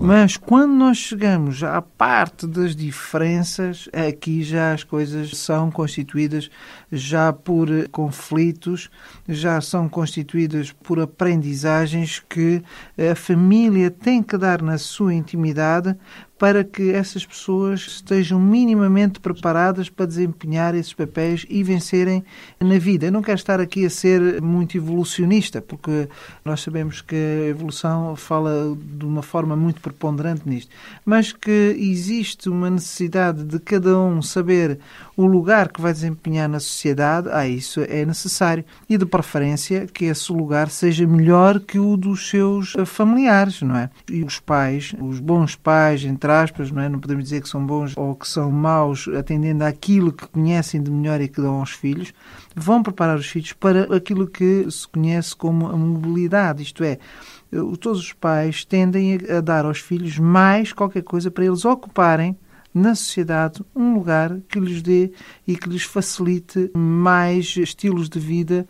Mas 0.00 0.38
quando 0.38 0.72
nós 0.72 0.96
chegamos 0.96 1.62
à 1.62 1.82
parte 1.82 2.46
das 2.46 2.74
diferenças, 2.74 3.90
aqui 3.92 4.42
já 4.42 4.72
as 4.72 4.82
coisas 4.82 5.36
são 5.36 5.70
constituídas 5.70 6.50
já 6.90 7.30
por 7.30 7.68
conflitos, 7.90 8.90
já 9.28 9.60
são 9.60 9.88
constituídas 9.88 10.72
por 10.72 10.98
aprendizagens 10.98 12.22
que 12.26 12.62
a 12.98 13.14
família 13.14 13.90
tem 13.90 14.22
que 14.22 14.38
dar 14.38 14.62
na 14.62 14.78
sua 14.78 15.12
intimidade 15.12 15.94
para 16.42 16.64
que 16.64 16.90
essas 16.90 17.24
pessoas 17.24 17.82
estejam 17.82 18.40
minimamente 18.40 19.20
preparadas 19.20 19.88
para 19.88 20.06
desempenhar 20.06 20.74
esses 20.74 20.92
papéis 20.92 21.46
e 21.48 21.62
vencerem 21.62 22.24
na 22.58 22.78
vida. 22.78 23.06
Eu 23.06 23.12
não 23.12 23.22
quero 23.22 23.38
estar 23.38 23.60
aqui 23.60 23.86
a 23.86 23.90
ser 23.90 24.42
muito 24.42 24.76
evolucionista, 24.76 25.62
porque 25.62 26.08
nós 26.44 26.60
sabemos 26.60 27.00
que 27.00 27.14
a 27.14 27.46
evolução 27.50 28.16
fala 28.16 28.76
de 28.76 29.06
uma 29.06 29.22
forma 29.22 29.54
muito 29.54 29.80
preponderante 29.80 30.42
nisto, 30.44 30.74
mas 31.04 31.32
que 31.32 31.76
existe 31.78 32.48
uma 32.48 32.68
necessidade 32.68 33.44
de 33.44 33.60
cada 33.60 33.96
um 34.00 34.20
saber 34.20 34.80
o 35.16 35.26
lugar 35.26 35.68
que 35.68 35.80
vai 35.80 35.92
desempenhar 35.92 36.48
na 36.48 36.58
sociedade, 36.58 37.28
ah, 37.30 37.46
isso 37.46 37.82
é 37.88 38.04
necessário. 38.04 38.64
E 38.88 38.98
de 38.98 39.06
preferência 39.06 39.86
que 39.86 40.06
esse 40.06 40.32
lugar 40.32 40.70
seja 40.70 41.06
melhor 41.06 41.60
que 41.60 41.78
o 41.78 41.96
dos 41.96 42.28
seus 42.28 42.72
familiares, 42.84 43.62
não 43.62 43.76
é? 43.76 43.90
E 44.10 44.24
os 44.24 44.40
pais, 44.40 44.92
os 45.00 45.20
bons 45.20 45.54
pais, 45.54 46.02
entre 46.02 46.31
aspas, 46.40 46.70
não 46.70 46.82
é? 46.82 46.88
Não 46.88 46.98
podemos 46.98 47.24
dizer 47.24 47.42
que 47.42 47.48
são 47.48 47.64
bons 47.64 47.94
ou 47.96 48.14
que 48.14 48.26
são 48.26 48.50
maus, 48.50 49.08
atendendo 49.08 49.64
àquilo 49.64 50.12
que 50.12 50.26
conhecem 50.26 50.82
de 50.82 50.90
melhor 50.90 51.20
e 51.20 51.28
que 51.28 51.40
dão 51.40 51.60
aos 51.60 51.72
filhos, 51.72 52.12
vão 52.54 52.82
preparar 52.82 53.18
os 53.18 53.26
filhos 53.26 53.52
para 53.52 53.94
aquilo 53.94 54.26
que 54.26 54.66
se 54.70 54.86
conhece 54.88 55.34
como 55.36 55.68
a 55.68 55.76
mobilidade, 55.76 56.62
isto 56.62 56.82
é, 56.82 56.98
todos 57.80 58.00
os 58.00 58.12
pais 58.12 58.64
tendem 58.64 59.18
a 59.30 59.40
dar 59.40 59.64
aos 59.64 59.78
filhos 59.78 60.18
mais 60.18 60.72
qualquer 60.72 61.02
coisa 61.02 61.30
para 61.30 61.44
eles 61.44 61.64
ocuparem 61.64 62.36
na 62.74 62.94
sociedade 62.94 63.62
um 63.76 63.94
lugar 63.94 64.38
que 64.48 64.58
lhes 64.58 64.80
dê 64.80 65.12
e 65.46 65.56
que 65.56 65.68
lhes 65.68 65.82
facilite 65.82 66.70
mais 66.74 67.54
estilos 67.56 68.08
de 68.08 68.18
vida 68.18 68.66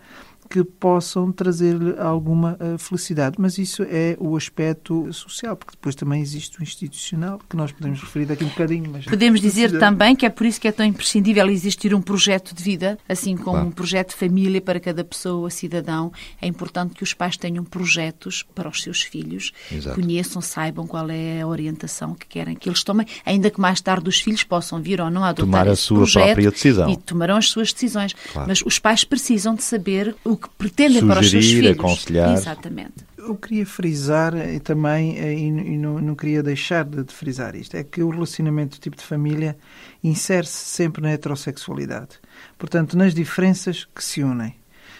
que 0.52 0.62
possam 0.62 1.32
trazer-lhe 1.32 1.98
alguma 1.98 2.58
uh, 2.60 2.76
felicidade. 2.76 3.36
Mas 3.38 3.56
isso 3.56 3.82
é 3.88 4.18
o 4.20 4.36
aspecto 4.36 5.10
social, 5.10 5.56
porque 5.56 5.72
depois 5.72 5.94
também 5.94 6.20
existe 6.20 6.60
o 6.60 6.62
institucional, 6.62 7.40
que 7.48 7.56
nós 7.56 7.72
podemos 7.72 8.02
referir 8.02 8.26
daqui 8.26 8.44
um 8.44 8.48
bocadinho. 8.48 8.90
Mas 8.92 9.06
podemos 9.06 9.40
dizer 9.40 9.78
também 9.78 10.14
que 10.14 10.26
é 10.26 10.28
por 10.28 10.44
isso 10.44 10.60
que 10.60 10.68
é 10.68 10.72
tão 10.72 10.84
imprescindível 10.84 11.48
existir 11.48 11.94
um 11.94 12.02
projeto 12.02 12.54
de 12.54 12.62
vida, 12.62 12.98
assim 13.08 13.34
como 13.34 13.52
claro. 13.52 13.68
um 13.68 13.70
projeto 13.70 14.10
de 14.10 14.16
família 14.16 14.60
para 14.60 14.78
cada 14.78 15.02
pessoa, 15.02 15.48
cidadão. 15.48 16.12
É 16.38 16.46
importante 16.46 16.92
que 16.92 17.02
os 17.02 17.14
pais 17.14 17.38
tenham 17.38 17.64
projetos 17.64 18.44
para 18.54 18.68
os 18.68 18.82
seus 18.82 19.00
filhos, 19.00 19.52
Exato. 19.72 19.98
conheçam, 19.98 20.42
saibam 20.42 20.86
qual 20.86 21.08
é 21.08 21.40
a 21.40 21.46
orientação 21.46 22.14
que 22.14 22.26
querem 22.26 22.54
que 22.54 22.68
eles 22.68 22.84
tomem, 22.84 23.06
ainda 23.24 23.50
que 23.50 23.58
mais 23.58 23.80
tarde 23.80 24.06
os 24.06 24.20
filhos 24.20 24.44
possam 24.44 24.82
vir 24.82 25.00
ou 25.00 25.08
não 25.08 25.24
a 25.24 25.28
adotar 25.28 25.46
Tomar 25.46 25.68
a 25.68 25.76
sua 25.76 26.06
própria 26.06 26.50
decisão. 26.50 26.90
E 26.90 26.96
tomarão 26.98 27.36
as 27.36 27.48
suas 27.48 27.72
decisões. 27.72 28.12
Claro. 28.12 28.48
Mas 28.48 28.60
os 28.60 28.78
pais 28.78 29.02
precisam 29.02 29.54
de 29.54 29.62
saber 29.62 30.14
o 30.22 30.41
que 30.42 30.48
pretendem 30.50 31.00
Sugerir, 31.00 31.14
para 31.14 31.20
os 31.20 31.30
seus 31.30 31.46
filhos. 31.46 31.78
aconselhar. 31.78 32.32
Exatamente. 32.34 32.94
Eu 33.16 33.36
queria 33.36 33.64
frisar 33.64 34.34
e 34.36 34.58
também, 34.58 35.16
eh, 35.16 35.32
e 35.34 35.50
não, 35.78 36.00
não 36.00 36.14
queria 36.14 36.42
deixar 36.42 36.84
de, 36.84 37.04
de 37.04 37.14
frisar 37.14 37.54
isto, 37.54 37.76
é 37.76 37.84
que 37.84 38.02
o 38.02 38.10
relacionamento 38.10 38.76
do 38.76 38.80
tipo 38.80 38.96
de 38.96 39.04
família 39.04 39.56
insere-se 40.02 40.52
sempre 40.52 41.00
na 41.00 41.10
heterossexualidade. 41.12 42.18
Portanto, 42.58 42.96
nas 42.96 43.14
diferenças 43.14 43.86
que 43.94 44.02
se 44.02 44.22
unem. 44.22 44.54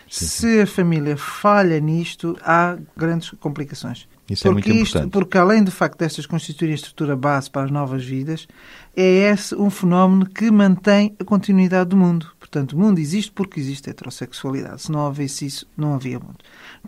Sim, 0.09 0.27
sim. 0.27 0.27
Se 0.27 0.61
a 0.61 0.67
família 0.67 1.17
falha 1.17 1.81
nisto, 1.81 2.39
há 2.43 2.79
grandes 2.97 3.31
complicações. 3.41 4.07
Isso 4.29 4.45
porque 4.45 4.49
é 4.49 4.73
muito 4.73 4.85
isto, 4.85 4.97
importante. 4.99 5.13
Porque 5.13 5.39
além 5.39 5.65
do 5.65 5.71
facto 5.71 5.99
destas 5.99 6.27
constituírem 6.27 6.73
a 6.73 6.77
estrutura 6.77 7.17
base 7.17 7.51
para 7.51 7.65
as 7.65 7.71
novas 7.71 8.05
vidas, 8.05 8.47
é 8.97 9.31
esse 9.31 9.55
um 9.55 9.69
fenómeno 9.69 10.27
que 10.27 10.51
mantém 10.51 11.15
a 11.19 11.25
continuidade 11.25 11.91
do 11.91 11.97
mundo. 11.97 12.31
Portanto, 12.53 12.75
o 12.75 12.79
mundo 12.79 12.99
existe 12.99 13.33
porque 13.33 13.59
existe 13.59 13.89
a 13.89 13.93
heterossexualidade. 13.93 14.83
Se 14.83 14.93
não 14.93 15.07
houvesse 15.07 15.47
isso, 15.47 15.67
não 15.75 15.95
havia 15.95 16.19
mundo. 16.19 16.37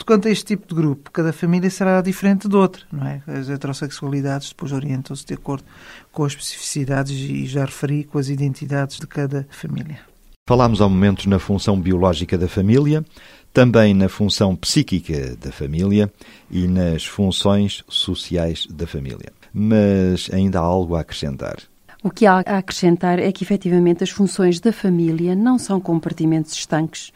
Quanto 0.05 0.29
a 0.29 0.31
este 0.31 0.45
tipo 0.45 0.69
de 0.69 0.75
grupo, 0.75 1.11
cada 1.11 1.33
família 1.33 1.71
será 1.71 2.03
diferente 2.03 2.47
de 2.47 2.55
outra, 2.55 2.83
não 2.93 3.07
é? 3.07 3.23
As 3.27 3.49
heterossexualidades 3.49 4.51
depois 4.51 4.73
orientam-se 4.73 5.25
de 5.25 5.33
acordo 5.33 5.65
com 6.13 6.23
as 6.23 6.33
especificidades 6.33 7.13
e 7.19 7.47
já 7.47 7.65
referi 7.65 8.05
com 8.05 8.19
as 8.19 8.29
identidades 8.29 8.99
de 8.99 9.07
cada 9.07 9.49
família. 9.49 10.01
Falámos 10.47 10.83
ao 10.83 10.91
momento 10.91 11.31
na 11.31 11.39
função 11.39 11.81
biológica 11.81 12.37
da 12.37 12.47
família, 12.47 13.03
também 13.51 13.95
na 13.95 14.11
função 14.11 14.55
psíquica 14.55 15.35
da 15.37 15.51
família 15.51 16.13
e 16.51 16.69
nas 16.69 17.07
funções 17.07 17.83
sociais 17.89 18.67
da 18.67 18.87
família. 18.87 19.33
Mas 19.51 20.29
ainda 20.31 20.59
há 20.59 20.63
algo 20.63 20.95
a 20.95 21.01
acrescentar. 21.01 21.57
O 22.05 22.11
que 22.11 22.27
há 22.27 22.43
a 22.45 22.59
acrescentar 22.59 23.19
é 23.19 23.33
que, 23.33 23.43
efetivamente, 23.43 24.05
as 24.05 24.11
funções 24.11 24.61
da 24.61 24.71
família 24.71 25.35
não 25.35 25.59
são 25.59 25.81
compartimentos 25.81 26.53
estanques 26.53 27.11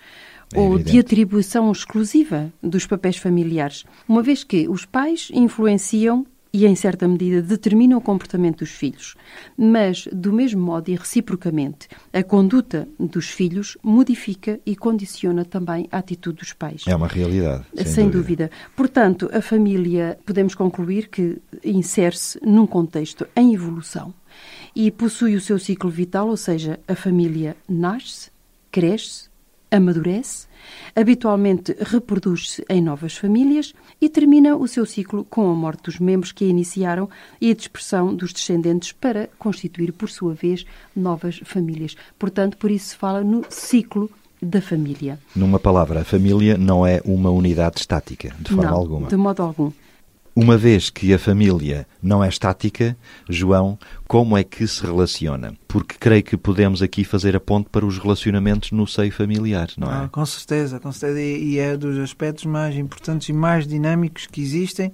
é 0.50 0.58
ou 0.58 0.76
evidente. 0.76 0.92
de 0.92 0.98
atribuição 0.98 1.70
exclusiva 1.70 2.50
dos 2.62 2.86
papéis 2.86 3.18
familiares, 3.18 3.84
uma 4.08 4.22
vez 4.22 4.42
que 4.42 4.66
os 4.66 4.86
pais 4.86 5.28
influenciam 5.30 6.24
e, 6.50 6.64
em 6.64 6.74
certa 6.74 7.06
medida, 7.06 7.42
determinam 7.42 7.98
o 7.98 8.00
comportamento 8.00 8.60
dos 8.60 8.70
filhos. 8.70 9.14
Mas, 9.58 10.08
do 10.10 10.32
mesmo 10.32 10.62
modo 10.62 10.88
e 10.88 10.94
reciprocamente, 10.94 11.86
a 12.10 12.22
conduta 12.22 12.88
dos 12.98 13.28
filhos 13.28 13.76
modifica 13.82 14.58
e 14.64 14.74
condiciona 14.74 15.44
também 15.44 15.86
a 15.92 15.98
atitude 15.98 16.38
dos 16.38 16.54
pais. 16.54 16.84
É 16.86 16.96
uma 16.96 17.08
realidade. 17.08 17.66
Sem, 17.74 17.84
sem 17.84 18.04
dúvida. 18.08 18.46
dúvida. 18.46 18.50
Portanto, 18.74 19.28
a 19.34 19.42
família, 19.42 20.18
podemos 20.24 20.54
concluir 20.54 21.08
que 21.08 21.36
insere-se 21.62 22.40
num 22.42 22.66
contexto 22.66 23.26
em 23.36 23.52
evolução 23.52 24.14
e 24.74 24.90
possui 24.90 25.34
o 25.34 25.40
seu 25.40 25.58
ciclo 25.58 25.90
vital, 25.90 26.28
ou 26.28 26.36
seja, 26.36 26.78
a 26.86 26.94
família 26.94 27.56
nasce, 27.68 28.30
cresce, 28.70 29.28
amadurece, 29.70 30.46
habitualmente 30.94 31.76
reproduz-se 31.80 32.64
em 32.68 32.82
novas 32.82 33.16
famílias 33.16 33.74
e 34.00 34.08
termina 34.08 34.56
o 34.56 34.66
seu 34.66 34.86
ciclo 34.86 35.24
com 35.24 35.50
a 35.50 35.54
morte 35.54 35.84
dos 35.84 35.98
membros 35.98 36.32
que 36.32 36.44
a 36.44 36.48
iniciaram 36.48 37.08
e 37.40 37.50
a 37.50 37.54
dispersão 37.54 38.14
dos 38.14 38.32
descendentes 38.32 38.92
para 38.92 39.28
constituir, 39.38 39.92
por 39.92 40.08
sua 40.08 40.34
vez, 40.34 40.64
novas 40.94 41.40
famílias. 41.44 41.96
Portanto, 42.18 42.56
por 42.56 42.70
isso 42.70 42.90
se 42.90 42.96
fala 42.96 43.22
no 43.22 43.44
ciclo 43.48 44.10
da 44.40 44.60
família. 44.60 45.18
Numa 45.34 45.58
palavra, 45.58 46.00
a 46.00 46.04
família 46.04 46.56
não 46.56 46.86
é 46.86 47.00
uma 47.04 47.30
unidade 47.30 47.80
estática, 47.80 48.34
de 48.38 48.50
forma 48.50 48.70
não, 48.70 48.76
alguma. 48.76 49.08
De 49.08 49.16
modo 49.16 49.42
algum. 49.42 49.70
Uma 50.40 50.56
vez 50.56 50.88
que 50.88 51.12
a 51.12 51.18
família 51.18 51.84
não 52.00 52.22
é 52.22 52.28
estática, 52.28 52.96
João, 53.28 53.76
como 54.06 54.38
é 54.38 54.44
que 54.44 54.68
se 54.68 54.86
relaciona? 54.86 55.52
Porque 55.66 55.96
creio 55.98 56.22
que 56.22 56.36
podemos 56.36 56.80
aqui 56.80 57.02
fazer 57.02 57.34
a 57.34 57.40
ponte 57.40 57.68
para 57.72 57.84
os 57.84 57.98
relacionamentos 57.98 58.70
no 58.70 58.86
seio 58.86 59.10
familiar, 59.10 59.68
não 59.76 59.90
é? 59.90 60.04
Ah, 60.04 60.08
com 60.08 60.24
certeza, 60.24 60.78
com 60.78 60.92
certeza. 60.92 61.20
E 61.20 61.58
é 61.58 61.76
dos 61.76 61.98
aspectos 61.98 62.44
mais 62.44 62.76
importantes 62.76 63.28
e 63.28 63.32
mais 63.32 63.66
dinâmicos 63.66 64.28
que 64.28 64.40
existem. 64.40 64.92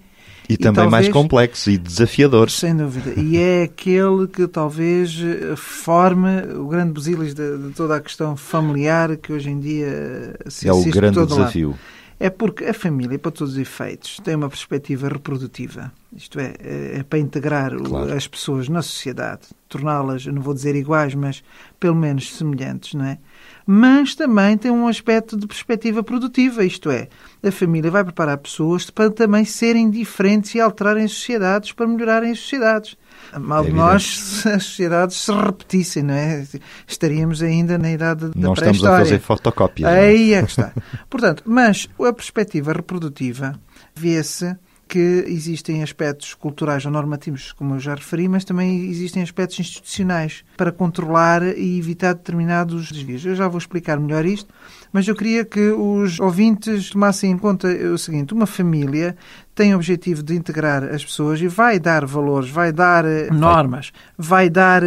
E, 0.49 0.55
e 0.55 0.57
também 0.57 0.77
talvez, 0.77 0.91
mais 0.91 1.09
complexos 1.11 1.67
e 1.67 1.77
desafiadores. 1.77 2.55
Sem 2.55 2.75
dúvida. 2.75 3.13
E 3.21 3.37
é 3.37 3.65
aquele 3.69 4.27
que 4.27 4.49
talvez 4.49 5.15
forme 5.59 6.41
o 6.55 6.69
grande 6.69 6.93
busilis 6.95 7.35
de, 7.35 7.59
de 7.59 7.75
toda 7.75 7.97
a 7.97 8.01
questão 8.01 8.35
familiar 8.35 9.15
que 9.19 9.31
hoje 9.31 9.51
em 9.51 9.61
dia 9.61 10.37
se 10.49 10.67
É 10.67 10.73
o 10.73 10.83
grande 10.85 11.23
desafio. 11.27 11.69
Lado 11.69 11.95
é 12.19 12.31
porque 12.31 12.65
a 12.65 12.75
família, 12.75 13.19
para 13.19 13.31
todos 13.31 13.55
os 13.55 13.59
efeitos, 13.59 14.19
tem 14.23 14.35
uma 14.35 14.49
perspectiva 14.49 15.09
reprodutiva. 15.09 15.93
Isto 16.17 16.39
é, 16.39 16.55
é 16.61 17.03
para 17.03 17.19
integrar 17.19 17.75
claro. 17.77 18.13
as 18.13 18.27
pessoas 18.27 18.69
na 18.69 18.83
sociedade, 18.83 19.49
torná-las, 19.69 20.27
não 20.27 20.41
vou 20.41 20.55
dizer 20.55 20.77
iguais, 20.77 21.15
mas 21.15 21.43
pelo 21.81 21.97
menos 21.97 22.35
semelhantes, 22.37 22.95
não 22.95 23.05
é? 23.05 23.19
Mas 23.67 24.15
também 24.15 24.59
tem 24.59 24.71
um 24.71 24.87
aspecto 24.87 25.37
de 25.37 25.47
perspectiva 25.47 26.03
produtiva, 26.03 26.65
isto 26.65 26.91
é, 26.91 27.09
a 27.43 27.51
família 27.51 27.91
vai 27.91 28.05
preparar 28.05 28.37
pessoas 28.37 28.91
para 28.91 29.11
também 29.11 29.45
serem 29.45 29.91
diferentes 29.91 30.55
e 30.55 30.61
alterarem 30.61 31.05
as 31.05 31.13
sociedades, 31.13 31.73
para 31.73 31.87
melhorarem 31.87 32.31
as 32.31 32.41
sociedades. 32.41 32.97
Mal 33.39 33.65
de 33.65 33.71
é 33.71 33.73
nós, 33.73 34.19
se 34.19 34.49
as 34.49 34.65
sociedades 34.65 35.17
se 35.17 35.33
repetissem, 35.33 36.03
não 36.03 36.15
é? 36.15 36.47
Estaríamos 36.87 37.43
ainda 37.43 37.79
na 37.79 37.91
idade 37.91 38.29
da 38.29 38.33
Não 38.37 38.53
estamos 38.53 38.85
a 38.85 38.99
fazer 38.99 39.19
fotocópias. 39.21 39.91
É? 39.91 40.01
Aí 40.01 40.35
é 40.35 40.43
que 40.43 40.51
está. 40.51 40.73
Portanto, 41.09 41.43
mas 41.47 41.89
a 41.99 42.13
perspectiva 42.13 42.73
reprodutiva 42.73 43.59
vê-se 43.95 44.57
que 44.89 45.25
existem 45.27 45.83
aspectos 45.83 46.35
culturais 46.35 46.85
ou 46.85 46.93
normativos, 46.93 47.53
como 47.53 47.75
eu 47.75 47.81
já 47.81 47.95
referi, 47.95 48.29
mas 48.29 48.45
também 48.45 48.85
existem 48.87 49.23
aspectos 49.23 49.59
institucionais 49.59 50.45
para 50.57 50.71
controlar 50.71 51.43
e 51.57 51.79
evitar 51.79 52.15
determinados 52.15 52.93
desvios. 52.93 53.25
Eu 53.25 53.35
já 53.35 53.49
vou 53.49 53.59
explicar 53.59 53.99
melhor 53.99 54.25
isto, 54.25 54.53
mas 54.93 55.09
eu 55.09 55.15
queria 55.15 55.45
que 55.45 55.71
os 55.71 56.21
ouvintes 56.21 56.91
tomassem 56.91 57.31
em 57.31 57.39
conta 57.39 57.69
o 57.69 57.99
seguinte: 57.99 58.35
uma 58.35 58.47
família 58.47 59.17
tem 59.55 59.73
o 59.73 59.77
objetivo 59.77 60.23
de 60.23 60.35
integrar 60.35 60.83
as 60.85 61.05
pessoas 61.05 61.41
e 61.41 61.47
vai 61.47 61.79
dar 61.79 62.05
valores, 62.05 62.51
vai 62.51 62.73
dar 62.73 63.05
uh, 63.05 63.33
normas, 63.33 63.93
vai 64.19 64.51
dar 64.51 64.83
uh, 64.83 64.87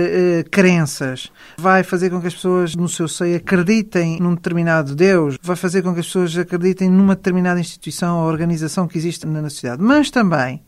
crenças, 0.52 1.32
vai 1.58 1.84
fazer 1.84 2.10
com 2.10 2.20
que 2.20 2.28
as 2.28 2.34
pessoas 2.34 2.76
no 2.76 2.90
seu 2.90 3.08
seio 3.08 3.38
acreditem 3.38 4.20
num 4.20 4.36
determinado 4.36 4.96
Deus, 4.96 5.38
vai 5.42 5.56
fazer 5.56 5.82
com 5.82 5.94
que 5.94 6.02
as 6.02 6.06
pessoas 6.06 6.38
acreditem 6.38 6.90
numa 6.90 7.16
determinada 7.16 7.60
instituição 7.60 8.20
ou 8.20 8.28
organização 8.28 8.88
que 8.88 8.98
existe 8.98 9.26
na 9.26 9.50
sociedade. 9.50 9.82
Mas 9.82 10.12
também 10.12 10.62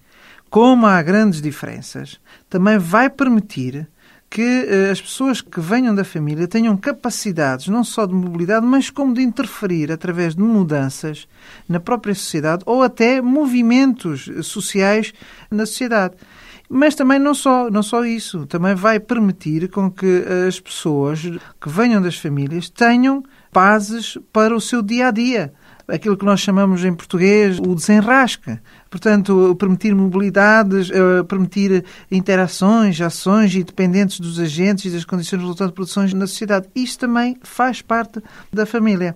como 0.50 0.88
há 0.88 1.02
grandes 1.04 1.42
diferenças, 1.42 2.20
também 2.50 2.80
vai 2.80 3.10
permitir 3.10 3.88
que 4.30 4.42
uh, 4.42 4.92
as 4.92 5.02
pessoas 5.02 5.42
que 5.42 5.60
venham 5.60 5.96
da 5.96 6.04
família 6.04 6.48
tenham 6.48 6.78
capacidades 6.78 7.68
não 7.68 7.84
só 7.84 8.06
de 8.06 8.14
mobilidade, 8.14 8.66
mas 8.66 8.90
como 8.90 9.14
de 9.14 9.22
interferir 9.22 9.92
através 9.92 10.36
de 10.36 10.42
mudanças 10.42 11.28
na 11.68 11.80
própria 11.80 12.14
sociedade 12.14 12.64
ou 12.66 12.84
até 12.84 13.22
movimentos 13.22 14.30
sociais 14.44 15.14
na 15.50 15.66
sociedade. 15.66 16.16
Mas 16.70 16.94
também 16.94 17.18
não 17.18 17.34
só, 17.34 17.72
não 17.72 17.82
só 17.82 18.06
isso, 18.06 18.46
também 18.46 18.76
vai 18.76 19.00
permitir 19.00 19.70
com 19.70 19.90
que 19.90 20.24
as 20.48 20.60
pessoas 20.60 21.22
que 21.60 21.68
venham 21.68 22.00
das 22.00 22.16
famílias 22.16 22.70
tenham 22.70 23.24
bases 23.52 24.20
para 24.32 24.56
o 24.56 24.62
seu 24.62 24.84
dia 24.84 25.08
a 25.08 25.12
dia 25.12 25.52
aquilo 25.90 26.18
que 26.18 26.26
nós 26.26 26.40
chamamos 26.40 26.84
em 26.86 26.94
português 26.94 27.60
o 27.60 27.76
desenrasca. 27.76 28.62
Portanto, 28.90 29.56
permitir 29.60 29.94
mobilidades, 29.94 30.90
eh, 30.90 31.24
permitir 31.24 31.86
interações, 32.12 33.00
ações 33.00 33.54
independentes 33.54 34.20
dos 34.20 34.40
agentes 34.40 34.86
e 34.86 34.90
das 34.90 35.06
condições 35.06 35.42
resultantes 35.42 35.72
de 35.72 35.76
produções 35.76 36.14
na 36.14 36.26
sociedade. 36.26 36.68
Isto 36.76 37.02
também 37.02 37.38
faz 37.44 37.82
parte 37.82 38.22
da 38.52 38.66
família. 38.66 39.16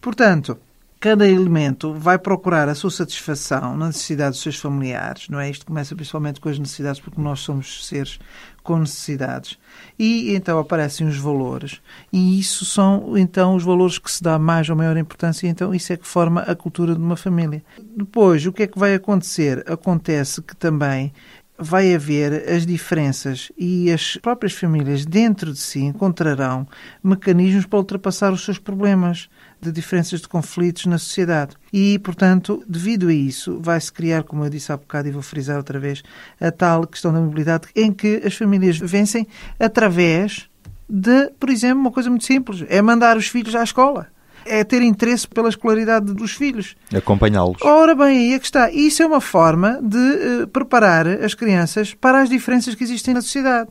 Portanto, 0.00 0.58
cada 1.00 1.26
elemento 1.26 1.94
vai 1.94 2.18
procurar 2.18 2.68
a 2.68 2.74
sua 2.74 2.90
satisfação 2.90 3.74
na 3.74 3.86
necessidade 3.86 4.32
dos 4.32 4.42
seus 4.42 4.56
familiares, 4.56 5.28
não 5.30 5.40
é? 5.40 5.48
Isto 5.48 5.64
começa 5.64 5.94
principalmente 5.94 6.38
com 6.38 6.48
as 6.50 6.58
necessidades, 6.58 7.00
porque 7.00 7.20
nós 7.20 7.40
somos 7.40 7.86
seres 7.86 8.18
com 8.62 8.78
necessidades. 8.78 9.58
E 9.98 10.34
então 10.34 10.58
aparecem 10.58 11.06
os 11.06 11.16
valores. 11.16 11.80
E 12.12 12.38
isso 12.38 12.64
são, 12.64 13.16
então, 13.16 13.54
os 13.54 13.64
valores 13.64 13.98
que 13.98 14.10
se 14.10 14.22
dá 14.22 14.38
mais 14.38 14.68
ou 14.68 14.76
maior 14.76 14.96
importância. 14.96 15.46
E, 15.46 15.50
então, 15.50 15.74
isso 15.74 15.92
é 15.92 15.96
que 15.96 16.06
forma 16.06 16.42
a 16.42 16.54
cultura 16.54 16.94
de 16.94 17.00
uma 17.00 17.16
família. 17.16 17.62
Depois, 17.96 18.44
o 18.46 18.52
que 18.52 18.64
é 18.64 18.66
que 18.66 18.78
vai 18.78 18.94
acontecer? 18.94 19.64
Acontece 19.70 20.42
que 20.42 20.56
também 20.56 21.12
vai 21.60 21.94
haver 21.94 22.48
as 22.48 22.64
diferenças 22.64 23.52
e 23.58 23.92
as 23.92 24.16
próprias 24.16 24.54
famílias 24.54 25.04
dentro 25.04 25.52
de 25.52 25.58
si 25.58 25.80
encontrarão 25.80 26.66
mecanismos 27.04 27.66
para 27.66 27.78
ultrapassar 27.78 28.32
os 28.32 28.42
seus 28.42 28.58
problemas 28.58 29.28
de 29.60 29.70
diferenças 29.72 30.20
de 30.20 30.28
conflitos 30.28 30.86
na 30.86 30.98
sociedade. 30.98 31.56
E, 31.72 31.98
portanto, 31.98 32.62
devido 32.66 33.08
a 33.08 33.12
isso, 33.12 33.58
vai-se 33.60 33.92
criar, 33.92 34.22
como 34.22 34.44
eu 34.44 34.50
disse 34.50 34.72
há 34.72 34.76
bocado 34.76 35.08
e 35.08 35.10
vou 35.10 35.22
frisar 35.22 35.56
outra 35.56 35.78
vez, 35.78 36.02
a 36.40 36.50
tal 36.50 36.86
questão 36.86 37.12
da 37.12 37.20
mobilidade 37.20 37.68
em 37.74 37.92
que 37.92 38.22
as 38.24 38.34
famílias 38.34 38.78
vencem 38.78 39.26
através 39.58 40.48
de, 40.88 41.30
por 41.38 41.50
exemplo, 41.50 41.80
uma 41.80 41.90
coisa 41.90 42.08
muito 42.08 42.24
simples: 42.24 42.64
é 42.68 42.80
mandar 42.82 43.16
os 43.16 43.28
filhos 43.28 43.54
à 43.54 43.62
escola 43.62 44.08
é 44.44 44.64
ter 44.64 44.82
interesse 44.82 45.28
pela 45.28 45.48
escolaridade 45.48 46.12
dos 46.12 46.32
filhos. 46.32 46.74
Acompanhá-los. 46.94 47.58
Ora 47.62 47.94
bem, 47.94 48.18
aí 48.18 48.32
é 48.32 48.38
que 48.38 48.46
está. 48.46 48.70
Isso 48.70 49.02
é 49.02 49.06
uma 49.06 49.20
forma 49.20 49.78
de 49.82 49.98
uh, 49.98 50.48
preparar 50.48 51.06
as 51.06 51.34
crianças 51.34 51.94
para 51.94 52.22
as 52.22 52.28
diferenças 52.28 52.74
que 52.74 52.84
existem 52.84 53.14
na 53.14 53.20
sociedade. 53.20 53.70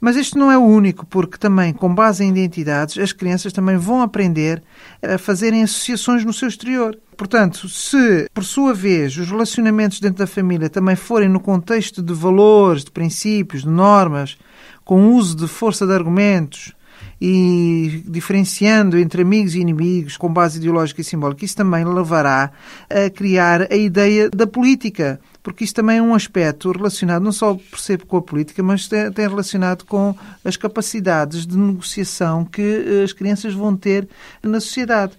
Mas 0.00 0.16
isto 0.16 0.38
não 0.38 0.50
é 0.50 0.56
o 0.56 0.62
único, 0.62 1.04
porque 1.04 1.36
também, 1.36 1.74
com 1.74 1.94
base 1.94 2.24
em 2.24 2.30
identidades, 2.30 2.96
as 2.96 3.12
crianças 3.12 3.52
também 3.52 3.76
vão 3.76 4.00
aprender 4.00 4.62
a 5.02 5.18
fazerem 5.18 5.62
associações 5.62 6.24
no 6.24 6.32
seu 6.32 6.48
exterior. 6.48 6.98
Portanto, 7.16 7.68
se, 7.68 8.26
por 8.32 8.42
sua 8.42 8.72
vez, 8.72 9.14
os 9.18 9.28
relacionamentos 9.28 10.00
dentro 10.00 10.18
da 10.18 10.26
família 10.26 10.70
também 10.70 10.96
forem 10.96 11.28
no 11.28 11.38
contexto 11.38 12.02
de 12.02 12.14
valores, 12.14 12.82
de 12.82 12.90
princípios, 12.90 13.62
de 13.62 13.68
normas, 13.68 14.38
com 14.84 15.12
uso 15.12 15.36
de 15.36 15.46
força 15.46 15.86
de 15.86 15.92
argumentos, 15.92 16.72
e 17.20 18.02
diferenciando 18.06 18.96
entre 18.98 19.22
amigos 19.22 19.54
e 19.54 19.60
inimigos 19.60 20.16
com 20.16 20.32
base 20.32 20.58
ideológica 20.58 21.00
e 21.00 21.04
simbólica, 21.04 21.44
isso 21.44 21.56
também 21.56 21.84
levará 21.84 22.50
a 22.88 23.10
criar 23.10 23.70
a 23.70 23.76
ideia 23.76 24.30
da 24.30 24.46
política 24.46 25.20
porque 25.42 25.64
isto 25.64 25.76
também 25.76 25.98
é 25.98 26.02
um 26.02 26.14
aspecto 26.14 26.70
relacionado 26.70 27.22
não 27.22 27.32
só 27.32 27.54
percebo 27.54 28.06
com 28.06 28.16
a 28.18 28.22
política, 28.22 28.62
mas 28.62 28.88
tem 28.88 29.28
relacionado 29.28 29.84
com 29.84 30.14
as 30.44 30.56
capacidades 30.56 31.46
de 31.46 31.56
negociação 31.56 32.44
que 32.44 32.60
eh, 32.60 33.04
as 33.04 33.12
crianças 33.12 33.54
vão 33.54 33.74
ter 33.76 34.08
na 34.42 34.60
sociedade. 34.60 35.14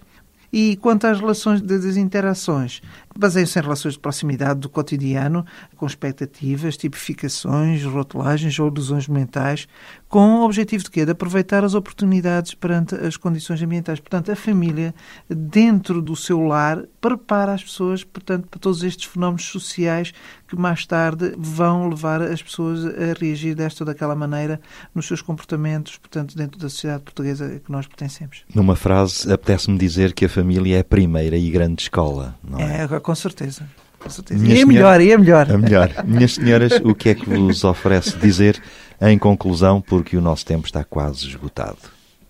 E 0.52 0.76
quanto 0.76 1.06
às 1.06 1.18
relações 1.18 1.62
das 1.62 1.96
interações, 1.96 2.82
baseiam-se 3.16 3.58
em 3.58 3.62
relações 3.62 3.94
de 3.94 4.00
proximidade 4.00 4.60
do 4.60 4.68
cotidiano, 4.68 5.44
com 5.76 5.86
expectativas, 5.86 6.76
tipificações, 6.76 7.84
rotulagens 7.84 8.58
ou 8.58 8.68
ilusões 8.68 9.08
mentais, 9.08 9.66
com 10.08 10.40
o 10.40 10.44
objetivo 10.44 10.84
de 10.84 10.90
quê? 10.90 11.04
De 11.04 11.12
aproveitar 11.12 11.64
as 11.64 11.74
oportunidades 11.74 12.54
perante 12.54 12.94
as 12.94 13.16
condições 13.16 13.62
ambientais. 13.62 13.98
Portanto, 13.98 14.30
a 14.30 14.36
família, 14.36 14.94
dentro 15.28 16.02
do 16.02 16.14
seu 16.14 16.40
lar, 16.40 16.82
prepara 17.00 17.54
as 17.54 17.64
pessoas, 17.64 18.04
portanto, 18.04 18.46
para 18.48 18.60
todos 18.60 18.82
estes 18.82 19.06
fenómenos 19.06 19.44
sociais 19.44 20.12
que 20.46 20.56
mais 20.56 20.84
tarde 20.84 21.32
vão 21.38 21.88
levar 21.88 22.20
as 22.20 22.42
pessoas 22.42 22.84
a 22.84 23.18
reagir 23.18 23.54
desta 23.54 23.84
ou 23.84 23.86
daquela 23.86 24.14
maneira 24.14 24.60
nos 24.94 25.06
seus 25.06 25.22
comportamentos, 25.22 25.96
portanto, 25.96 26.36
dentro 26.36 26.60
da 26.60 26.68
sociedade 26.68 27.02
portuguesa 27.04 27.46
a 27.46 27.58
que 27.58 27.72
nós 27.72 27.86
pertencemos. 27.86 28.44
Numa 28.54 28.76
frase, 28.76 29.32
apetece-me 29.32 29.78
dizer 29.78 30.12
que 30.12 30.26
a 30.26 30.28
família 30.28 30.76
é 30.76 30.80
a 30.80 30.84
primeira 30.84 31.38
e 31.38 31.50
grande 31.50 31.82
escola, 31.82 32.36
não 32.42 32.60
é? 32.60 32.82
É, 32.82 32.86
com 33.02 33.14
certeza. 33.14 33.68
Com 33.98 34.10
certeza. 34.10 34.44
e 34.44 34.60
é 34.60 34.64
melhor, 34.64 35.00
e 35.00 35.12
é 35.12 35.18
melhor. 35.18 35.50
É 35.50 35.56
melhor. 35.56 35.90
Minhas 36.04 36.34
senhoras, 36.34 36.72
o 36.82 36.94
que 36.94 37.10
é 37.10 37.14
que 37.14 37.28
vos 37.28 37.62
oferece 37.62 38.16
dizer 38.16 38.60
em 39.00 39.18
conclusão, 39.18 39.80
porque 39.80 40.16
o 40.16 40.20
nosso 40.20 40.44
tempo 40.44 40.66
está 40.66 40.82
quase 40.82 41.26
esgotado? 41.26 41.78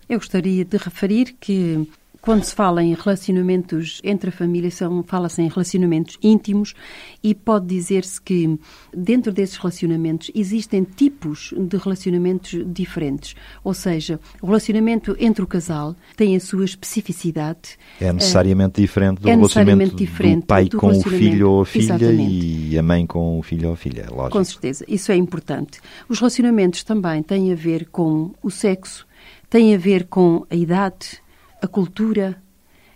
Eu 0.07 0.19
gostaria 0.19 0.65
de 0.65 0.77
referir 0.77 1.35
que 1.39 1.87
quando 2.23 2.45
se 2.45 2.55
fala 2.55 2.81
em 2.81 2.93
relacionamentos 2.93 3.99
entre 4.01 4.29
a 4.29 4.31
família, 4.31 4.69
fala-se 5.05 5.41
em 5.41 5.49
relacionamentos 5.49 6.17
íntimos 6.23 6.73
e 7.21 7.35
pode 7.35 7.65
dizer-se 7.67 8.21
que 8.21 8.57
dentro 8.95 9.29
desses 9.29 9.57
relacionamentos 9.57 10.31
existem 10.33 10.83
tipos 10.85 11.53
de 11.55 11.75
relacionamentos 11.75 12.63
diferentes. 12.65 13.35
Ou 13.61 13.73
seja, 13.73 14.21
o 14.41 14.45
relacionamento 14.45 15.17
entre 15.19 15.43
o 15.43 15.47
casal 15.47 15.97
tem 16.15 16.33
a 16.33 16.39
sua 16.39 16.63
especificidade. 16.63 17.77
É 17.99 18.13
necessariamente 18.13 18.79
diferente 18.79 19.19
do 19.19 19.27
é 19.27 19.35
relacionamento 19.35 19.93
diferente 19.93 20.43
do 20.43 20.47
pai 20.47 20.69
do 20.69 20.77
com 20.77 20.97
o 20.97 21.03
filho 21.03 21.51
ou 21.51 21.61
a 21.63 21.65
filha 21.65 21.95
Exatamente. 21.95 22.69
e 22.71 22.79
a 22.79 22.81
mãe 22.81 23.05
com 23.05 23.37
o 23.37 23.43
filho 23.43 23.67
ou 23.67 23.73
a 23.73 23.77
filha, 23.77 24.07
lógico. 24.09 24.37
Com 24.37 24.43
certeza, 24.45 24.85
isso 24.87 25.11
é 25.11 25.15
importante. 25.17 25.81
Os 26.07 26.19
relacionamentos 26.19 26.85
também 26.85 27.21
têm 27.21 27.51
a 27.51 27.55
ver 27.55 27.89
com 27.91 28.31
o 28.41 28.49
sexo, 28.49 29.05
têm 29.49 29.75
a 29.75 29.77
ver 29.77 30.05
com 30.05 30.45
a 30.49 30.55
idade, 30.55 31.21
a 31.63 31.67
cultura, 31.67 32.35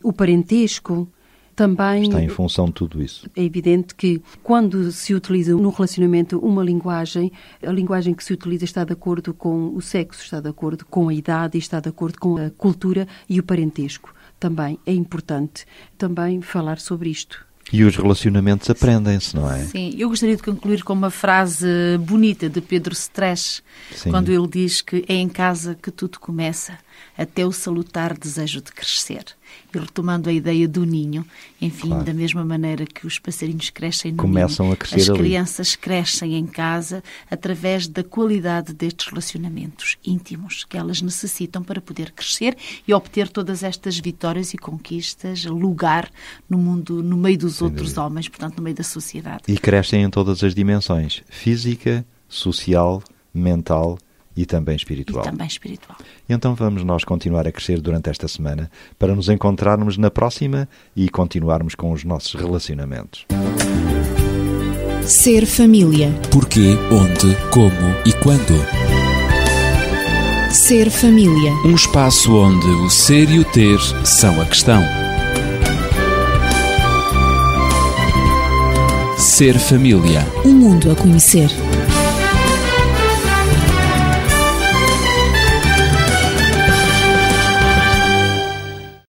o 0.03 0.11
parentesco, 0.11 1.07
também. 1.55 2.03
Está 2.03 2.21
em 2.21 2.27
função 2.27 2.65
de 2.65 2.73
tudo 2.73 3.01
isso. 3.01 3.27
É 3.35 3.43
evidente 3.43 3.95
que 3.95 4.21
quando 4.43 4.91
se 4.91 5.15
utiliza 5.15 5.55
no 5.55 5.69
relacionamento 5.69 6.37
uma 6.37 6.63
linguagem, 6.63 7.31
a 7.65 7.71
linguagem 7.71 8.13
que 8.13 8.23
se 8.23 8.33
utiliza 8.33 8.65
está 8.65 8.83
de 8.83 8.93
acordo 8.93 9.33
com 9.33 9.73
o 9.73 9.81
sexo, 9.81 10.21
está 10.21 10.39
de 10.39 10.49
acordo 10.49 10.85
com 10.85 11.07
a 11.07 11.13
idade, 11.13 11.57
está 11.57 11.79
de 11.79 11.89
acordo 11.89 12.19
com 12.19 12.37
a 12.37 12.51
cultura 12.51 13.07
e 13.27 13.39
o 13.39 13.43
parentesco. 13.43 14.13
Também 14.39 14.77
é 14.85 14.93
importante 14.93 15.65
também 15.97 16.41
falar 16.41 16.77
sobre 16.77 17.09
isto. 17.09 17.47
E 17.73 17.83
os 17.83 17.95
relacionamentos 17.97 18.69
aprendem-se, 18.69 19.35
não 19.35 19.51
é? 19.51 19.63
Sim, 19.63 19.93
eu 19.97 20.09
gostaria 20.09 20.37
de 20.37 20.43
concluir 20.43 20.83
com 20.83 20.93
uma 20.93 21.09
frase 21.09 21.67
bonita 21.99 22.47
de 22.49 22.61
Pedro 22.61 22.93
Stress, 22.93 23.61
quando 24.09 24.31
ele 24.31 24.47
diz 24.47 24.81
que 24.81 25.03
é 25.07 25.15
em 25.15 25.27
casa 25.27 25.75
que 25.75 25.91
tudo 25.91 26.19
começa 26.19 26.77
até 27.17 27.45
o 27.45 27.51
salutar 27.51 28.17
desejo 28.17 28.61
de 28.61 28.71
crescer. 28.71 29.25
E 29.73 29.77
retomando 29.77 30.29
a 30.29 30.33
ideia 30.33 30.67
do 30.67 30.85
ninho, 30.85 31.25
enfim, 31.61 31.89
claro. 31.89 32.03
da 32.03 32.13
mesma 32.13 32.43
maneira 32.43 32.85
que 32.85 33.07
os 33.07 33.17
passarinhos 33.17 33.69
crescem 33.69 34.11
no 34.11 34.17
Começam 34.17 34.65
ninho, 34.65 34.73
a 34.73 34.77
crescer 34.77 35.01
as 35.01 35.09
ali. 35.09 35.19
crianças 35.19 35.75
crescem 35.75 36.35
em 36.35 36.45
casa 36.45 37.03
através 37.29 37.87
da 37.87 38.03
qualidade 38.03 38.73
destes 38.73 39.07
relacionamentos 39.07 39.97
íntimos 40.05 40.65
que 40.65 40.77
elas 40.77 41.01
necessitam 41.01 41.63
para 41.63 41.79
poder 41.79 42.11
crescer 42.11 42.57
e 42.87 42.93
obter 42.93 43.29
todas 43.29 43.63
estas 43.63 43.97
vitórias 43.99 44.53
e 44.53 44.57
conquistas, 44.57 45.45
lugar 45.45 46.09
no 46.49 46.57
mundo, 46.57 47.01
no 47.01 47.17
meio 47.17 47.37
dos 47.37 47.55
Sem 47.55 47.67
outros 47.67 47.89
dúvida. 47.89 48.05
homens, 48.05 48.27
portanto, 48.27 48.57
no 48.57 48.63
meio 48.63 48.75
da 48.75 48.83
sociedade. 48.83 49.43
E 49.47 49.57
crescem 49.57 50.03
em 50.03 50.09
todas 50.09 50.43
as 50.43 50.53
dimensões: 50.53 51.23
física, 51.29 52.05
social, 52.27 53.01
mental 53.33 53.97
e 54.37 54.45
também 54.45 54.75
espiritual. 54.75 55.25
E 55.25 55.29
também 55.29 55.47
espiritual. 55.47 55.97
E 56.29 56.33
então 56.33 56.53
vamos 56.53 56.83
nós 56.83 57.03
continuar 57.03 57.47
a 57.47 57.51
crescer 57.51 57.81
durante 57.81 58.09
esta 58.09 58.27
semana 58.27 58.69
para 58.99 59.15
nos 59.15 59.27
encontrarmos 59.27 59.97
na 59.97 60.11
próxima 60.11 60.69
e 60.95 61.09
continuarmos 61.09 61.73
com 61.73 61.91
os 61.91 62.03
nossos 62.03 62.35
relacionamentos. 62.39 63.25
Ser 65.03 65.45
família. 65.45 66.11
Porquê, 66.29 66.75
onde, 66.91 67.35
como 67.51 67.71
e 68.05 68.13
quando. 68.21 68.53
Ser 70.53 70.89
família. 70.89 71.51
Um 71.65 71.73
espaço 71.73 72.35
onde 72.35 72.67
o 72.67 72.89
ser 72.89 73.29
e 73.29 73.39
o 73.39 73.45
ter 73.45 73.79
são 74.05 74.39
a 74.39 74.45
questão. 74.45 74.81
Ser 79.17 79.57
família. 79.57 80.25
Um 80.45 80.53
mundo 80.53 80.91
a 80.91 80.95
conhecer. 80.95 81.49